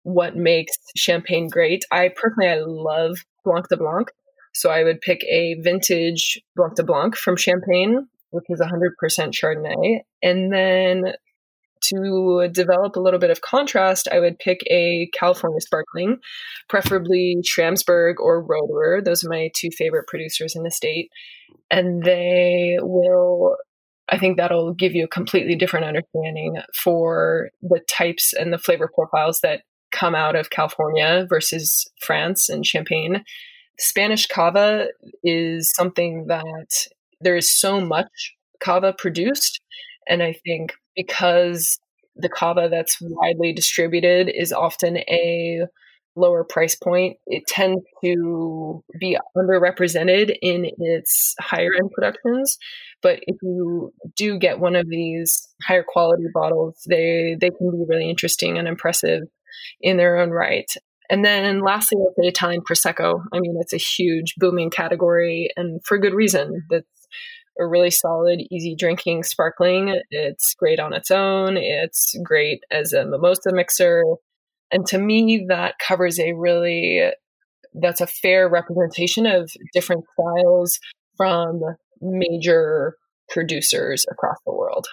what 0.02 0.36
makes 0.36 0.76
champagne 0.96 1.48
great, 1.48 1.84
I 1.90 2.10
personally 2.14 2.48
I 2.48 2.60
love 2.60 3.18
Blanc 3.44 3.68
de 3.68 3.76
Blanc. 3.76 4.10
So 4.54 4.70
I 4.70 4.84
would 4.84 5.00
pick 5.00 5.24
a 5.24 5.54
vintage 5.60 6.40
Blanc 6.56 6.74
de 6.74 6.82
Blanc 6.82 7.16
from 7.16 7.36
Champagne, 7.36 8.06
which 8.32 8.44
is 8.48 8.60
100% 8.60 8.90
Chardonnay. 9.32 10.00
And 10.22 10.52
then 10.52 11.14
to 11.82 12.48
develop 12.52 12.96
a 12.96 13.00
little 13.00 13.18
bit 13.18 13.30
of 13.30 13.40
contrast, 13.40 14.08
I 14.10 14.20
would 14.20 14.38
pick 14.38 14.60
a 14.70 15.08
California 15.18 15.60
sparkling, 15.60 16.18
preferably 16.68 17.36
Schramsberg 17.42 18.14
or 18.18 18.44
Roederer. 18.44 19.04
Those 19.04 19.24
are 19.24 19.28
my 19.28 19.50
two 19.54 19.70
favorite 19.70 20.06
producers 20.06 20.54
in 20.54 20.62
the 20.62 20.70
state. 20.70 21.10
And 21.70 22.02
they 22.02 22.78
will 22.80 23.56
I 24.08 24.18
think 24.18 24.36
that'll 24.36 24.74
give 24.74 24.94
you 24.94 25.04
a 25.04 25.08
completely 25.08 25.54
different 25.54 25.86
understanding 25.86 26.56
for 26.74 27.50
the 27.62 27.80
types 27.88 28.34
and 28.34 28.52
the 28.52 28.58
flavor 28.58 28.90
profiles 28.92 29.40
that 29.42 29.62
come 29.90 30.14
out 30.14 30.36
of 30.36 30.50
California 30.50 31.26
versus 31.28 31.88
France 32.00 32.48
and 32.48 32.66
Champagne. 32.66 33.24
Spanish 33.78 34.26
cava 34.26 34.88
is 35.24 35.72
something 35.72 36.26
that 36.26 36.88
there 37.22 37.36
is 37.36 37.50
so 37.50 37.80
much 37.80 38.34
cava 38.60 38.92
produced. 38.96 39.60
And 40.08 40.22
I 40.22 40.34
think 40.44 40.72
because 40.96 41.78
the 42.16 42.28
cava 42.28 42.68
that's 42.70 42.98
widely 43.00 43.52
distributed 43.52 44.30
is 44.34 44.52
often 44.52 44.98
a 44.98 45.66
lower 46.14 46.44
price 46.44 46.76
point, 46.76 47.16
it 47.26 47.46
tends 47.46 47.82
to 48.04 48.84
be 49.00 49.16
underrepresented 49.36 50.36
in 50.42 50.70
its 50.78 51.34
higher 51.40 51.70
end 51.74 51.90
productions. 51.92 52.58
But 53.02 53.20
if 53.22 53.36
you 53.42 53.92
do 54.14 54.38
get 54.38 54.60
one 54.60 54.76
of 54.76 54.88
these 54.88 55.48
higher 55.62 55.84
quality 55.86 56.24
bottles, 56.34 56.76
they 56.88 57.36
they 57.40 57.50
can 57.50 57.70
be 57.70 57.84
really 57.88 58.10
interesting 58.10 58.58
and 58.58 58.68
impressive 58.68 59.22
in 59.80 59.96
their 59.96 60.18
own 60.18 60.30
right. 60.30 60.70
And 61.10 61.24
then 61.24 61.60
lastly, 61.60 61.98
with 61.98 62.14
the 62.16 62.28
Italian 62.28 62.62
Prosecco. 62.62 63.22
I 63.32 63.40
mean, 63.40 63.56
it's 63.60 63.74
a 63.74 63.76
huge 63.76 64.34
booming 64.36 64.70
category 64.70 65.50
and 65.56 65.84
for 65.84 65.98
good 65.98 66.14
reason. 66.14 66.62
That's 66.70 66.86
a 67.58 67.66
really 67.66 67.90
solid, 67.90 68.40
easy 68.50 68.74
drinking 68.74 69.24
sparkling. 69.24 70.00
It's 70.10 70.54
great 70.54 70.80
on 70.80 70.92
its 70.92 71.10
own. 71.10 71.56
It's 71.56 72.16
great 72.22 72.64
as 72.70 72.92
a 72.92 73.04
mimosa 73.04 73.52
mixer. 73.52 74.04
And 74.70 74.86
to 74.86 74.98
me, 74.98 75.44
that 75.48 75.78
covers 75.78 76.18
a 76.18 76.32
really, 76.32 77.10
that's 77.74 78.00
a 78.00 78.06
fair 78.06 78.48
representation 78.48 79.26
of 79.26 79.50
different 79.74 80.04
styles 80.14 80.78
from 81.16 81.60
major 82.00 82.96
producers 83.28 84.06
across 84.10 84.38
the 84.46 84.52
world. 84.52 84.86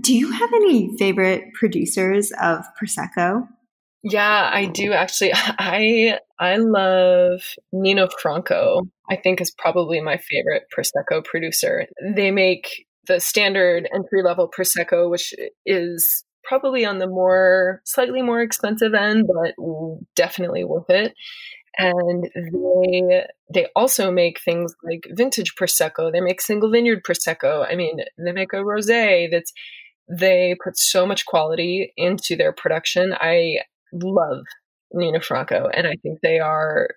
Do 0.00 0.14
you 0.14 0.30
have 0.30 0.52
any 0.54 0.96
favorite 0.96 1.52
producers 1.54 2.32
of 2.40 2.64
Prosecco? 2.80 3.48
Yeah, 4.04 4.50
I 4.52 4.66
do 4.66 4.92
actually. 4.92 5.32
I 5.34 6.18
I 6.38 6.56
love 6.56 7.40
Nino 7.72 8.08
Franco. 8.20 8.82
I 9.10 9.16
think 9.16 9.40
is 9.40 9.50
probably 9.50 10.00
my 10.00 10.18
favorite 10.18 10.64
prosecco 10.76 11.24
producer. 11.24 11.86
They 12.14 12.30
make 12.30 12.86
the 13.06 13.18
standard 13.20 13.88
entry 13.94 14.22
level 14.22 14.50
prosecco, 14.50 15.10
which 15.10 15.34
is 15.66 16.24
probably 16.44 16.84
on 16.84 16.98
the 16.98 17.06
more 17.06 17.80
slightly 17.84 18.20
more 18.22 18.42
expensive 18.42 18.92
end, 18.94 19.26
but 19.26 19.54
definitely 20.14 20.64
worth 20.64 20.90
it. 20.90 21.14
And 21.78 22.24
they 22.34 23.24
they 23.52 23.66
also 23.74 24.10
make 24.12 24.40
things 24.40 24.74
like 24.84 25.06
vintage 25.12 25.54
prosecco. 25.60 26.12
They 26.12 26.20
make 26.20 26.42
single 26.42 26.70
vineyard 26.70 27.04
prosecco. 27.04 27.66
I 27.70 27.74
mean, 27.74 27.98
they 28.18 28.32
make 28.32 28.52
a 28.52 28.56
rosé 28.56 29.28
that's 29.30 29.52
they 30.08 30.54
put 30.62 30.76
so 30.78 31.06
much 31.06 31.24
quality 31.26 31.92
into 31.96 32.36
their 32.36 32.52
production. 32.52 33.14
I 33.18 33.60
love 34.02 34.44
Nino 34.92 35.20
Franco, 35.20 35.68
and 35.72 35.86
I 35.86 35.96
think 36.02 36.20
they 36.22 36.38
are 36.38 36.88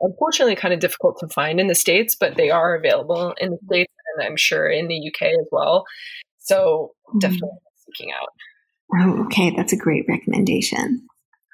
unfortunately 0.00 0.56
kind 0.56 0.74
of 0.74 0.80
difficult 0.80 1.18
to 1.20 1.28
find 1.28 1.60
in 1.60 1.68
the 1.68 1.74
states, 1.74 2.16
but 2.18 2.36
they 2.36 2.50
are 2.50 2.74
available 2.74 3.34
in 3.40 3.50
the 3.50 3.58
states, 3.66 3.92
and 4.14 4.26
I'm 4.26 4.36
sure 4.36 4.68
in 4.68 4.88
the 4.88 5.08
UK 5.08 5.28
as 5.28 5.46
well. 5.52 5.84
So 6.38 6.92
mm-hmm. 7.08 7.18
definitely 7.18 7.50
seeking 7.86 8.12
out. 8.12 8.28
Oh, 8.96 9.24
okay, 9.26 9.54
that's 9.56 9.72
a 9.72 9.78
great 9.78 10.04
recommendation. 10.08 11.06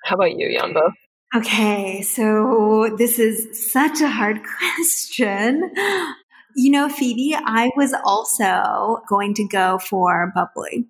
How 0.04 0.16
about 0.16 0.36
you, 0.36 0.58
Yanbo? 0.58 0.90
Okay, 1.34 2.02
so 2.02 2.94
this 2.98 3.18
is 3.18 3.70
such 3.70 4.00
a 4.00 4.08
hard 4.08 4.40
question. 4.76 5.70
You 6.56 6.72
know, 6.72 6.88
Phoebe, 6.88 7.36
I 7.36 7.70
was 7.76 7.94
also 8.04 9.02
going 9.08 9.34
to 9.34 9.46
go 9.46 9.78
for 9.78 10.32
bubbly 10.34 10.88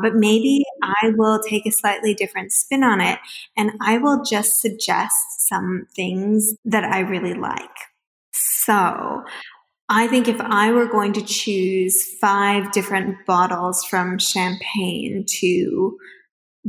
but 0.00 0.14
maybe 0.14 0.62
I 0.82 1.10
will 1.16 1.40
take 1.40 1.66
a 1.66 1.72
slightly 1.72 2.14
different 2.14 2.52
spin 2.52 2.82
on 2.82 3.00
it 3.00 3.18
and 3.56 3.72
I 3.80 3.98
will 3.98 4.24
just 4.24 4.60
suggest 4.60 5.14
some 5.48 5.86
things 5.94 6.54
that 6.64 6.84
I 6.84 7.00
really 7.00 7.34
like. 7.34 7.68
So 8.32 9.24
I 9.88 10.06
think 10.06 10.28
if 10.28 10.40
I 10.40 10.70
were 10.70 10.86
going 10.86 11.12
to 11.14 11.22
choose 11.22 12.16
five 12.20 12.70
different 12.72 13.26
bottles 13.26 13.84
from 13.84 14.18
champagne 14.18 15.24
to 15.40 15.98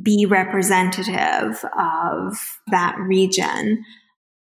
be 0.02 0.26
representative 0.26 1.64
of 1.78 2.38
that 2.72 2.98
region, 2.98 3.84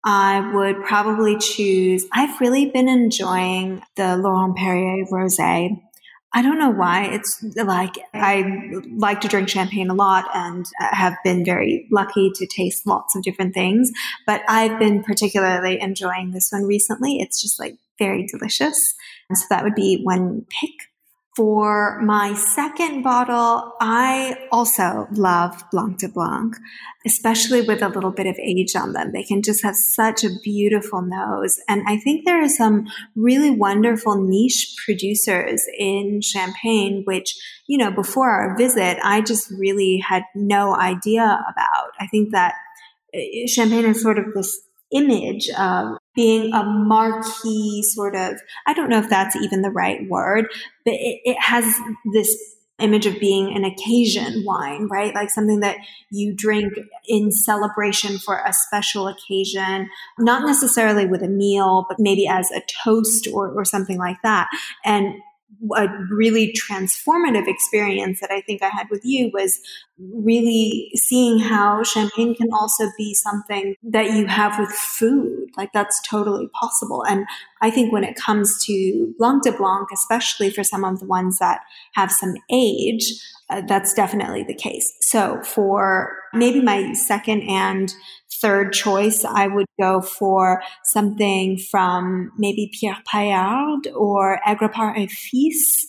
I 0.04 0.52
would 0.54 0.84
probably 0.84 1.38
choose. 1.38 2.06
I've 2.12 2.40
really 2.40 2.70
been 2.70 2.88
enjoying 2.88 3.82
the 3.96 4.16
Laurent 4.16 4.56
Perrier 4.56 5.04
Rosé 5.10 5.80
I 6.32 6.42
don't 6.42 6.58
know 6.58 6.70
why. 6.70 7.04
It's 7.04 7.42
like 7.56 7.94
I 8.12 8.44
like 8.90 9.20
to 9.22 9.28
drink 9.28 9.48
champagne 9.48 9.88
a 9.88 9.94
lot 9.94 10.26
and 10.34 10.66
uh, 10.80 10.94
have 10.94 11.16
been 11.24 11.44
very 11.44 11.86
lucky 11.90 12.30
to 12.34 12.46
taste 12.46 12.86
lots 12.86 13.16
of 13.16 13.22
different 13.22 13.54
things. 13.54 13.90
But 14.26 14.42
I've 14.48 14.78
been 14.78 15.02
particularly 15.02 15.80
enjoying 15.80 16.32
this 16.32 16.50
one 16.50 16.64
recently. 16.64 17.20
It's 17.20 17.40
just 17.40 17.58
like 17.58 17.78
very 17.98 18.26
delicious. 18.26 18.94
So 19.32 19.44
that 19.50 19.64
would 19.64 19.74
be 19.74 20.02
one 20.02 20.46
pick. 20.60 20.72
For 21.36 22.00
my 22.00 22.32
second 22.32 23.02
bottle, 23.02 23.74
I 23.78 24.48
also 24.50 25.06
love 25.10 25.62
Blanc 25.70 25.98
de 25.98 26.08
Blanc, 26.08 26.56
especially 27.04 27.60
with 27.60 27.82
a 27.82 27.90
little 27.90 28.10
bit 28.10 28.26
of 28.26 28.38
age 28.38 28.74
on 28.74 28.94
them. 28.94 29.12
They 29.12 29.22
can 29.22 29.42
just 29.42 29.62
have 29.62 29.76
such 29.76 30.24
a 30.24 30.30
beautiful 30.42 31.02
nose. 31.02 31.60
And 31.68 31.82
I 31.86 31.98
think 31.98 32.24
there 32.24 32.42
are 32.42 32.48
some 32.48 32.86
really 33.14 33.50
wonderful 33.50 34.16
niche 34.16 34.74
producers 34.82 35.62
in 35.78 36.22
Champagne, 36.22 37.02
which, 37.04 37.36
you 37.66 37.76
know, 37.76 37.90
before 37.90 38.30
our 38.30 38.56
visit, 38.56 38.96
I 39.04 39.20
just 39.20 39.50
really 39.50 39.98
had 39.98 40.22
no 40.34 40.74
idea 40.74 41.22
about. 41.22 41.90
I 42.00 42.06
think 42.06 42.32
that 42.32 42.54
eh, 43.12 43.46
Champagne 43.46 43.84
is 43.84 44.00
sort 44.00 44.18
of 44.18 44.32
this 44.34 44.58
image 44.90 45.50
of 45.50 45.98
being 46.16 46.52
a 46.52 46.64
marquee 46.64 47.82
sort 47.82 48.16
of, 48.16 48.34
I 48.66 48.74
don't 48.74 48.88
know 48.88 48.98
if 48.98 49.08
that's 49.08 49.36
even 49.36 49.62
the 49.62 49.70
right 49.70 50.08
word, 50.08 50.46
but 50.84 50.94
it, 50.94 51.20
it 51.24 51.40
has 51.40 51.64
this 52.12 52.56
image 52.78 53.06
of 53.06 53.18
being 53.18 53.56
an 53.56 53.64
occasion 53.64 54.44
wine, 54.44 54.86
right? 54.88 55.14
Like 55.14 55.30
something 55.30 55.60
that 55.60 55.76
you 56.10 56.34
drink 56.34 56.74
in 57.06 57.32
celebration 57.32 58.18
for 58.18 58.42
a 58.44 58.52
special 58.52 59.08
occasion, 59.08 59.88
not 60.18 60.44
necessarily 60.44 61.06
with 61.06 61.22
a 61.22 61.28
meal, 61.28 61.86
but 61.88 61.98
maybe 61.98 62.26
as 62.26 62.50
a 62.50 62.62
toast 62.84 63.28
or, 63.32 63.50
or 63.50 63.64
something 63.64 63.98
like 63.98 64.20
that. 64.22 64.48
And 64.84 65.14
a 65.76 65.88
really 66.10 66.54
transformative 66.54 67.48
experience 67.48 68.20
that 68.20 68.30
I 68.30 68.40
think 68.40 68.62
I 68.62 68.68
had 68.68 68.88
with 68.90 69.04
you 69.04 69.30
was 69.32 69.60
really 69.98 70.90
seeing 70.94 71.38
how 71.38 71.82
champagne 71.82 72.34
can 72.34 72.48
also 72.52 72.84
be 72.98 73.14
something 73.14 73.74
that 73.82 74.12
you 74.12 74.26
have 74.26 74.58
with 74.58 74.70
food. 74.70 75.48
Like 75.56 75.72
that's 75.72 76.00
totally 76.08 76.48
possible. 76.48 77.04
And 77.04 77.26
I 77.62 77.70
think 77.70 77.92
when 77.92 78.04
it 78.04 78.16
comes 78.16 78.64
to 78.66 79.14
Blanc 79.18 79.44
de 79.44 79.52
Blanc, 79.52 79.88
especially 79.92 80.50
for 80.50 80.62
some 80.62 80.84
of 80.84 81.00
the 81.00 81.06
ones 81.06 81.38
that 81.38 81.60
have 81.94 82.12
some 82.12 82.34
age, 82.50 83.12
uh, 83.48 83.62
that's 83.66 83.94
definitely 83.94 84.42
the 84.42 84.54
case. 84.54 84.92
So 85.00 85.40
for 85.42 86.16
maybe 86.34 86.60
my 86.60 86.92
second 86.92 87.42
and 87.42 87.94
third 88.40 88.72
choice, 88.72 89.24
I 89.24 89.46
would 89.46 89.66
go 89.80 90.00
for 90.00 90.62
something 90.84 91.58
from 91.58 92.32
maybe 92.38 92.70
Pierre 92.72 92.98
Paillard 93.10 93.88
or 93.94 94.40
Agrapart 94.46 94.98
et 94.98 95.10
Fils 95.10 95.86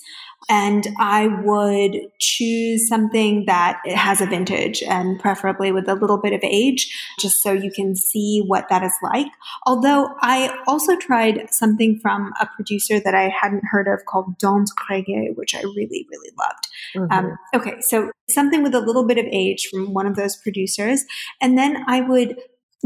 and 0.50 0.88
I 1.00 1.28
would 1.28 1.98
choose 2.20 2.88
something 2.88 3.46
that 3.48 3.80
has 3.86 4.22
a 4.22 4.26
vintage 4.26 4.82
and 4.82 5.20
preferably 5.20 5.72
with 5.72 5.90
a 5.90 5.96
little 5.96 6.20
bit 6.20 6.34
of 6.34 6.40
age, 6.44 6.90
just 7.20 7.42
so 7.42 7.52
you 7.52 7.72
can 7.72 7.96
see 7.96 8.44
what 8.46 8.70
that 8.70 8.84
is 8.84 8.94
like. 9.04 9.28
Although 9.66 10.10
I 10.22 10.58
also 10.68 10.96
tried 10.96 11.48
something 11.52 12.00
from 12.00 12.32
a 12.40 12.48
producer 12.56 13.00
that 13.00 13.14
I 13.14 13.30
hadn't 13.30 13.64
heard 13.70 13.88
of 13.88 14.06
called 14.06 14.38
Dante 14.38 14.72
Greguet, 14.90 15.36
which 15.36 15.54
I 15.54 15.62
really, 15.62 16.08
really 16.10 16.32
loved. 16.40 16.68
Mm-hmm. 16.96 17.12
Um, 17.12 17.38
okay, 17.54 17.82
so 17.82 18.12
something 18.30 18.64
with 18.64 18.74
a 18.74 18.80
little 18.80 19.06
bit 19.06 19.18
of 19.18 19.26
age 19.26 19.68
from 19.70 19.94
one 19.94 20.06
of 20.06 20.16
those 20.16 20.38
producers. 20.38 21.04
And 21.42 21.58
then 21.58 21.84
I 21.88 22.02
would 22.02 22.38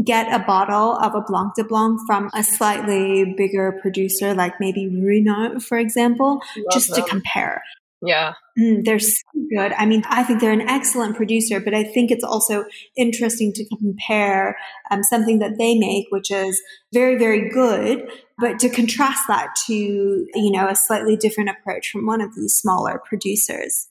get 0.04 0.32
a 0.32 0.44
bottle 0.44 0.96
of 0.96 1.14
a 1.14 1.20
Blanc 1.20 1.54
de 1.54 1.64
Blanc 1.64 2.00
from 2.06 2.30
a 2.34 2.42
slightly 2.42 3.34
bigger 3.36 3.78
producer, 3.82 4.34
like 4.34 4.54
maybe 4.58 4.90
Ruinart, 4.90 5.62
for 5.62 5.78
example, 5.78 6.40
Love 6.56 6.66
just 6.72 6.94
them. 6.94 7.02
to 7.02 7.08
compare. 7.08 7.62
Yeah. 8.04 8.32
Mm, 8.58 8.84
they're 8.84 8.98
so 8.98 9.22
good. 9.54 9.72
I 9.74 9.86
mean, 9.86 10.02
I 10.08 10.24
think 10.24 10.40
they're 10.40 10.50
an 10.50 10.68
excellent 10.68 11.16
producer, 11.16 11.60
but 11.60 11.72
I 11.72 11.84
think 11.84 12.10
it's 12.10 12.24
also 12.24 12.64
interesting 12.96 13.52
to 13.52 13.64
compare 13.76 14.58
um, 14.90 15.04
something 15.04 15.38
that 15.38 15.56
they 15.56 15.78
make, 15.78 16.06
which 16.10 16.30
is 16.30 16.60
very, 16.92 17.16
very 17.16 17.48
good, 17.48 18.08
but 18.38 18.58
to 18.58 18.68
contrast 18.68 19.22
that 19.28 19.54
to, 19.66 19.74
you 19.74 20.50
know, 20.50 20.68
a 20.68 20.74
slightly 20.74 21.16
different 21.16 21.50
approach 21.50 21.90
from 21.90 22.04
one 22.04 22.20
of 22.20 22.34
these 22.34 22.54
smaller 22.54 23.00
producers. 23.06 23.88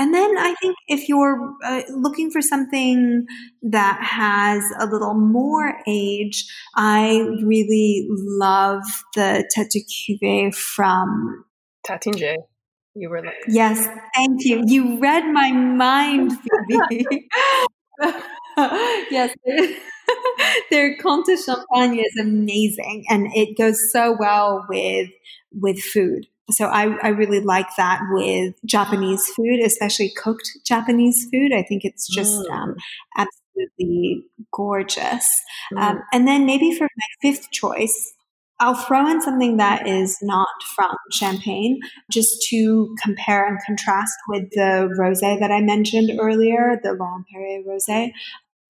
And 0.00 0.14
then 0.14 0.38
I 0.38 0.54
think 0.62 0.76
if 0.88 1.10
you're 1.10 1.52
uh, 1.62 1.82
looking 1.90 2.30
for 2.30 2.40
something 2.40 3.26
that 3.62 4.00
has 4.02 4.64
a 4.78 4.86
little 4.86 5.12
more 5.12 5.74
age, 5.86 6.46
I 6.74 7.20
really 7.44 8.08
love 8.08 8.82
the 9.14 9.46
Tete 9.54 9.70
de 9.70 9.84
Cuvée 9.84 10.54
from 10.54 11.44
Taittinger. 11.86 12.36
You 12.94 13.10
were 13.10 13.22
like, 13.22 13.34
yes, 13.46 13.86
thank 14.14 14.44
you. 14.44 14.62
You 14.66 14.98
read 14.98 15.26
my 15.26 15.52
mind, 15.52 16.32
Phoebe. 16.68 17.28
yes. 18.56 19.34
Their 20.70 20.96
Comte 21.02 21.38
Champagne 21.38 21.98
is 21.98 22.16
amazing 22.18 23.04
and 23.10 23.26
it 23.34 23.56
goes 23.58 23.78
so 23.92 24.16
well 24.18 24.64
with 24.68 25.10
with 25.52 25.78
food. 25.78 26.26
So 26.50 26.66
I, 26.66 26.96
I 27.02 27.08
really 27.08 27.40
like 27.40 27.68
that 27.76 28.00
with 28.10 28.54
Japanese 28.64 29.26
food, 29.36 29.60
especially 29.64 30.12
cooked 30.16 30.48
Japanese 30.66 31.26
food. 31.32 31.52
I 31.52 31.62
think 31.62 31.84
it's 31.84 32.08
just 32.08 32.40
mm. 32.40 32.50
um, 32.50 32.76
absolutely 33.16 34.24
gorgeous. 34.52 35.28
Mm. 35.72 35.80
Um, 35.80 36.02
and 36.12 36.26
then 36.26 36.46
maybe 36.46 36.74
for 36.76 36.84
my 36.84 37.30
fifth 37.30 37.50
choice, 37.50 38.12
I'll 38.60 38.74
throw 38.74 39.08
in 39.08 39.22
something 39.22 39.56
that 39.56 39.86
is 39.88 40.18
not 40.20 40.48
from 40.76 40.94
Champagne, 41.12 41.80
just 42.10 42.46
to 42.50 42.94
compare 43.02 43.46
and 43.46 43.58
contrast 43.66 44.12
with 44.28 44.50
the 44.50 44.94
rosé 44.98 45.40
that 45.40 45.50
I 45.50 45.62
mentioned 45.62 46.10
earlier, 46.20 46.78
the 46.82 46.92
Laurent 46.92 47.24
Perrier 47.32 47.62
rosé. 47.66 48.12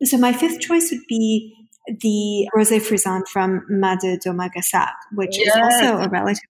So 0.05 0.17
my 0.17 0.33
fifth 0.33 0.61
choice 0.61 0.91
would 0.93 1.03
be 1.09 1.55
the 1.89 2.49
Rosé 2.57 2.81
Frisante 2.81 3.27
from 3.29 3.65
Mas 3.69 3.99
de 4.03 4.19
which 5.13 5.37
yes. 5.37 5.49
is 5.49 5.57
also 5.57 6.05
a 6.05 6.09
relatively 6.09 6.47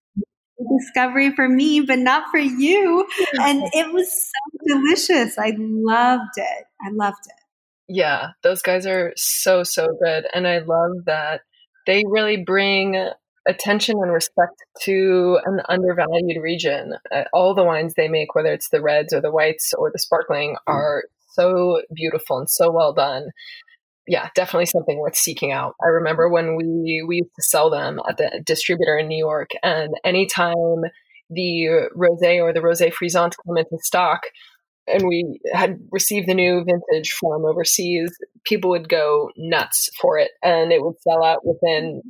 discovery 0.78 1.34
for 1.34 1.48
me, 1.48 1.80
but 1.80 1.98
not 1.98 2.30
for 2.30 2.38
you. 2.38 3.06
And 3.40 3.62
it 3.72 3.92
was 3.92 4.10
so 4.12 4.74
delicious. 4.74 5.38
I 5.38 5.54
loved 5.58 6.36
it. 6.36 6.64
I 6.80 6.90
loved 6.92 7.26
it. 7.26 7.34
Yeah, 7.88 8.30
those 8.42 8.62
guys 8.62 8.86
are 8.86 9.12
so, 9.16 9.64
so 9.64 9.88
good. 10.02 10.26
And 10.32 10.46
I 10.46 10.58
love 10.58 11.04
that 11.06 11.42
they 11.86 12.04
really 12.06 12.44
bring 12.44 13.08
attention 13.48 13.96
and 14.00 14.12
respect 14.12 14.62
to 14.82 15.38
an 15.44 15.60
undervalued 15.68 16.42
region. 16.42 16.94
Uh, 17.10 17.24
all 17.32 17.54
the 17.54 17.64
wines 17.64 17.94
they 17.96 18.08
make, 18.08 18.34
whether 18.34 18.52
it's 18.52 18.68
the 18.68 18.82
reds 18.82 19.12
or 19.12 19.20
the 19.20 19.32
whites 19.32 19.72
or 19.76 19.90
the 19.90 19.98
sparkling, 19.98 20.56
are 20.66 21.04
so 21.32 21.82
beautiful 21.92 22.38
and 22.38 22.50
so 22.50 22.70
well 22.70 22.92
done 22.92 23.30
yeah, 24.10 24.28
definitely 24.34 24.66
something 24.66 24.98
worth 24.98 25.14
seeking 25.14 25.52
out. 25.52 25.76
I 25.80 25.86
remember 25.86 26.28
when 26.28 26.56
we 26.56 27.04
we 27.06 27.18
used 27.18 27.30
to 27.36 27.42
sell 27.42 27.70
them 27.70 28.00
at 28.08 28.16
the 28.16 28.42
distributor 28.44 28.98
in 28.98 29.06
New 29.06 29.16
York, 29.16 29.50
and 29.62 29.94
anytime 30.04 30.82
the 31.30 31.88
rosé 31.96 32.42
or 32.42 32.52
the 32.52 32.58
rosé 32.58 32.92
frisante 32.92 33.36
came 33.46 33.56
into 33.56 33.78
stock, 33.84 34.22
and 34.88 35.06
we 35.06 35.38
had 35.52 35.78
received 35.92 36.28
the 36.28 36.34
new 36.34 36.64
vintage 36.64 37.12
from 37.12 37.44
overseas, 37.44 38.10
people 38.44 38.70
would 38.70 38.88
go 38.88 39.30
nuts 39.36 39.88
for 40.00 40.18
it, 40.18 40.32
and 40.42 40.72
it 40.72 40.82
would 40.82 41.00
sell 41.02 41.22
out 41.22 41.46
within 41.46 42.02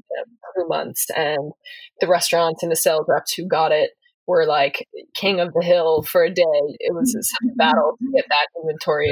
two 0.56 0.68
months. 0.68 1.04
And 1.14 1.52
the 2.00 2.08
restaurants 2.08 2.62
and 2.62 2.72
the 2.72 2.76
sales 2.76 3.04
reps 3.08 3.34
who 3.34 3.46
got 3.46 3.72
it 3.72 3.90
were 4.26 4.46
like 4.46 4.88
king 5.14 5.38
of 5.38 5.52
the 5.52 5.62
hill 5.62 6.00
for 6.00 6.24
a 6.24 6.30
day. 6.30 6.42
It 6.78 6.94
was 6.94 7.12
such 7.12 7.50
a 7.52 7.56
battle 7.56 7.98
to 7.98 8.12
get 8.16 8.24
that 8.30 8.46
inventory 8.58 9.10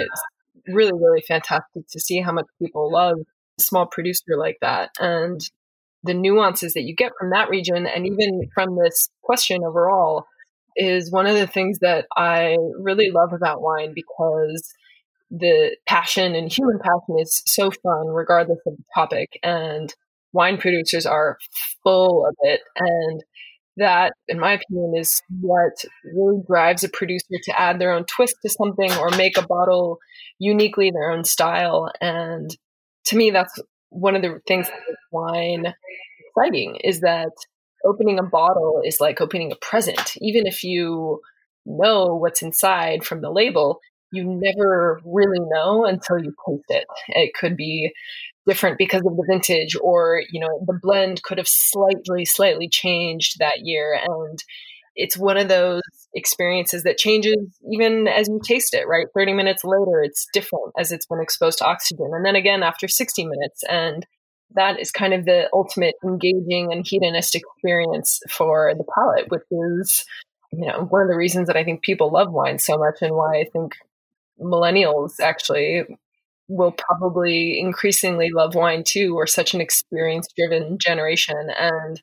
really, 0.69 0.93
really 0.93 1.23
fantastic 1.27 1.87
to 1.89 2.01
see 2.01 2.21
how 2.21 2.33
much 2.33 2.47
people 2.61 2.93
love 2.93 3.19
a 3.19 3.63
small 3.63 3.87
producer 3.87 4.37
like 4.37 4.59
that 4.61 4.91
and 5.01 5.41
the 6.05 6.15
nuances 6.15 6.75
that 6.75 6.83
you 6.83 6.95
get 6.95 7.13
from 7.19 7.31
that 7.31 7.49
region 7.49 7.87
and 7.87 8.07
even 8.07 8.49
from 8.55 8.77
this 8.77 9.09
question 9.23 9.65
overall 9.65 10.27
is 10.77 11.11
one 11.11 11.27
of 11.27 11.35
the 11.35 11.47
things 11.47 11.81
that 11.81 12.07
I 12.17 12.57
really 12.79 13.11
love 13.11 13.33
about 13.33 13.61
wine 13.61 13.93
because 13.95 14.73
the 15.31 15.77
passion 15.87 16.35
and 16.35 16.51
human 16.51 16.79
passion 16.79 17.19
is 17.19 17.43
so 17.47 17.71
fun 17.71 18.07
regardless 18.07 18.61
of 18.67 18.77
the 18.77 18.85
topic 18.95 19.39
and 19.43 19.93
wine 20.33 20.57
producers 20.57 21.05
are 21.05 21.37
full 21.83 22.27
of 22.27 22.35
it 22.43 22.61
and 22.77 23.25
that, 23.79 24.12
in 24.29 24.38
my 24.38 24.53
opinion, 24.53 24.95
is 24.97 25.23
what 25.41 25.73
really 26.05 26.43
drives 26.47 26.85
a 26.85 26.88
producer 26.88 27.37
to 27.43 27.61
add 27.61 27.81
their 27.81 27.93
own 27.93 28.05
twist 28.05 28.37
to 28.43 28.49
something 28.49 28.93
or 28.93 29.11
make 29.11 29.37
a 29.38 29.47
bottle 29.47 29.99
uniquely 30.38 30.91
their 30.91 31.11
own 31.11 31.25
style. 31.25 31.91
And 32.01 32.55
to 33.07 33.17
me, 33.17 33.31
that's 33.31 33.59
one 33.91 34.14
of 34.14 34.23
the 34.23 34.41
things 34.47 34.67
that 34.67 34.81
makes 34.88 35.01
wine 35.11 35.75
exciting 36.29 36.77
is 36.85 37.01
that 37.01 37.33
opening 37.85 38.19
a 38.19 38.23
bottle 38.23 38.83
is 38.85 39.01
like 39.01 39.21
opening 39.21 39.53
a 39.53 39.57
present. 39.57 40.14
Even 40.19 40.47
if 40.47 40.62
you 40.62 41.20
know 41.64 42.14
what's 42.14 42.43
inside 42.43 43.05
from 43.05 43.20
the 43.20 43.31
label, 43.31 43.81
you 44.13 44.25
never 44.25 45.01
really 45.05 45.41
know 45.41 45.85
until 45.85 46.19
you 46.19 46.35
taste 46.47 46.65
it. 46.69 46.87
It 47.09 47.35
could 47.35 47.57
be 47.57 47.93
different 48.47 48.79
because 48.79 49.03
of 49.05 49.17
the 49.17 49.27
vintage 49.29 49.77
or 49.83 50.23
you 50.31 50.41
know 50.41 50.65
the 50.67 50.79
blend 50.83 51.23
could 51.23 51.37
have 51.37 51.49
slightly 51.49 52.25
slightly 52.25 52.67
changed 52.67 53.39
that 53.39 53.61
year 53.61 54.01
and 54.03 54.43
it's 54.97 55.19
one 55.19 55.37
of 55.37 55.49
those 55.49 55.83
experiences 56.15 56.83
that 56.83 56.97
changes 56.97 57.37
even 57.71 58.09
as 58.09 58.27
you 58.27 58.41
taste 58.43 58.73
it 58.73 58.89
right 58.89 59.07
30 59.15 59.35
minutes 59.35 59.65
later 59.65 60.03
it's 60.03 60.27
different 60.33 60.73
as 60.79 60.91
it's 60.91 61.05
been 61.05 61.21
exposed 61.21 61.59
to 61.59 61.67
oxygen 61.67 62.09
and 62.13 62.25
then 62.25 62.37
again 62.37 62.63
after 62.63 62.89
60 62.89 63.27
minutes 63.27 63.63
and 63.69 64.07
that 64.55 64.81
is 64.81 64.91
kind 64.91 65.13
of 65.13 65.27
the 65.27 65.47
ultimate 65.53 65.97
engaging 66.03 66.73
and 66.73 66.87
hedonistic 66.87 67.43
experience 67.55 68.21
for 68.31 68.73
the 68.79 68.85
palate 68.95 69.31
which 69.31 69.43
is 69.51 70.07
you 70.53 70.67
know, 70.67 70.87
one 70.89 71.03
of 71.03 71.09
the 71.09 71.17
reasons 71.17 71.47
that 71.47 71.57
I 71.57 71.65
think 71.65 71.83
people 71.83 72.11
love 72.11 72.33
wine 72.33 72.59
so 72.59 72.79
much 72.79 72.97
and 73.03 73.15
why 73.15 73.41
I 73.41 73.45
think 73.53 73.75
millennials 74.41 75.20
actually 75.20 75.84
will 76.49 76.72
probably 76.72 77.59
increasingly 77.59 78.30
love 78.30 78.55
wine 78.55 78.82
too. 78.84 79.14
We're 79.14 79.26
such 79.26 79.55
an 79.55 79.61
experience 79.61 80.28
driven 80.36 80.78
generation. 80.78 81.51
And 81.59 82.01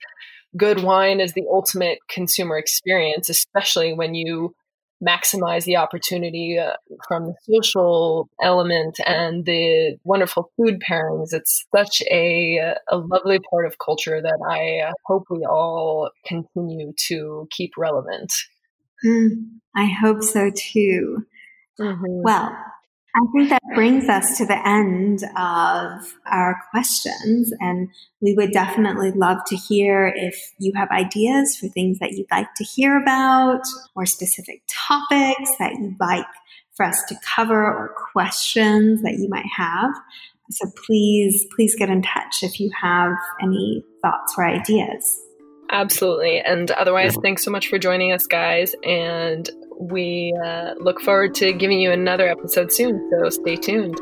good 0.55 0.83
wine 0.83 1.19
is 1.19 1.33
the 1.33 1.45
ultimate 1.51 1.99
consumer 2.09 2.57
experience, 2.57 3.29
especially 3.29 3.93
when 3.93 4.13
you 4.13 4.53
maximize 5.05 5.65
the 5.65 5.75
opportunity 5.75 6.57
uh, 6.57 6.73
from 7.07 7.25
the 7.25 7.35
social 7.41 8.29
element 8.41 8.97
and 9.05 9.45
the 9.45 9.97
wonderful 10.03 10.51
food 10.55 10.79
pairings. 10.79 11.33
It's 11.33 11.65
such 11.75 12.01
a, 12.09 12.75
a 12.87 12.97
lovely 12.97 13.39
part 13.49 13.65
of 13.65 13.77
culture 13.83 14.21
that 14.21 14.39
I 14.49 14.87
uh, 14.87 14.93
hope 15.05 15.25
we 15.29 15.45
all 15.45 16.11
continue 16.25 16.93
to 17.07 17.47
keep 17.51 17.71
relevant. 17.77 18.31
Mm, 19.05 19.49
I 19.75 19.85
hope 19.85 20.23
so 20.23 20.49
too. 20.55 21.25
Mm-hmm. 21.79 22.21
Well, 22.23 22.55
I 23.15 23.25
think 23.31 23.49
that 23.49 23.61
brings 23.73 24.09
us 24.09 24.37
to 24.37 24.45
the 24.45 24.67
end 24.67 25.23
of 25.37 26.13
our 26.25 26.61
questions. 26.71 27.53
And 27.61 27.87
we 28.21 28.33
would 28.33 28.51
definitely 28.51 29.11
love 29.11 29.37
to 29.47 29.55
hear 29.55 30.11
if 30.13 30.35
you 30.59 30.73
have 30.75 30.89
ideas 30.89 31.55
for 31.55 31.67
things 31.69 31.99
that 31.99 32.11
you'd 32.11 32.27
like 32.29 32.53
to 32.55 32.63
hear 32.65 33.01
about 33.01 33.61
or 33.95 34.05
specific 34.05 34.63
topics 34.67 35.51
that 35.59 35.73
you'd 35.79 35.99
like 35.99 36.25
for 36.75 36.85
us 36.85 37.01
to 37.07 37.15
cover 37.35 37.63
or 37.63 37.95
questions 38.11 39.01
that 39.03 39.13
you 39.13 39.29
might 39.29 39.47
have. 39.55 39.91
So 40.51 40.69
please, 40.85 41.45
please 41.55 41.73
get 41.75 41.89
in 41.89 42.01
touch 42.01 42.43
if 42.43 42.59
you 42.59 42.69
have 42.81 43.13
any 43.41 43.81
thoughts 44.01 44.35
or 44.37 44.45
ideas. 44.45 45.21
Absolutely. 45.71 46.39
And 46.41 46.69
otherwise, 46.71 47.17
thanks 47.23 47.43
so 47.43 47.49
much 47.49 47.69
for 47.69 47.79
joining 47.79 48.11
us, 48.11 48.27
guys. 48.27 48.75
And 48.83 49.49
we 49.79 50.37
uh, 50.43 50.73
look 50.79 51.01
forward 51.01 51.35
to 51.35 51.53
giving 51.53 51.79
you 51.79 51.91
another 51.91 52.27
episode 52.27 52.71
soon. 52.71 53.09
So 53.11 53.29
stay 53.29 53.55
tuned. 53.55 53.99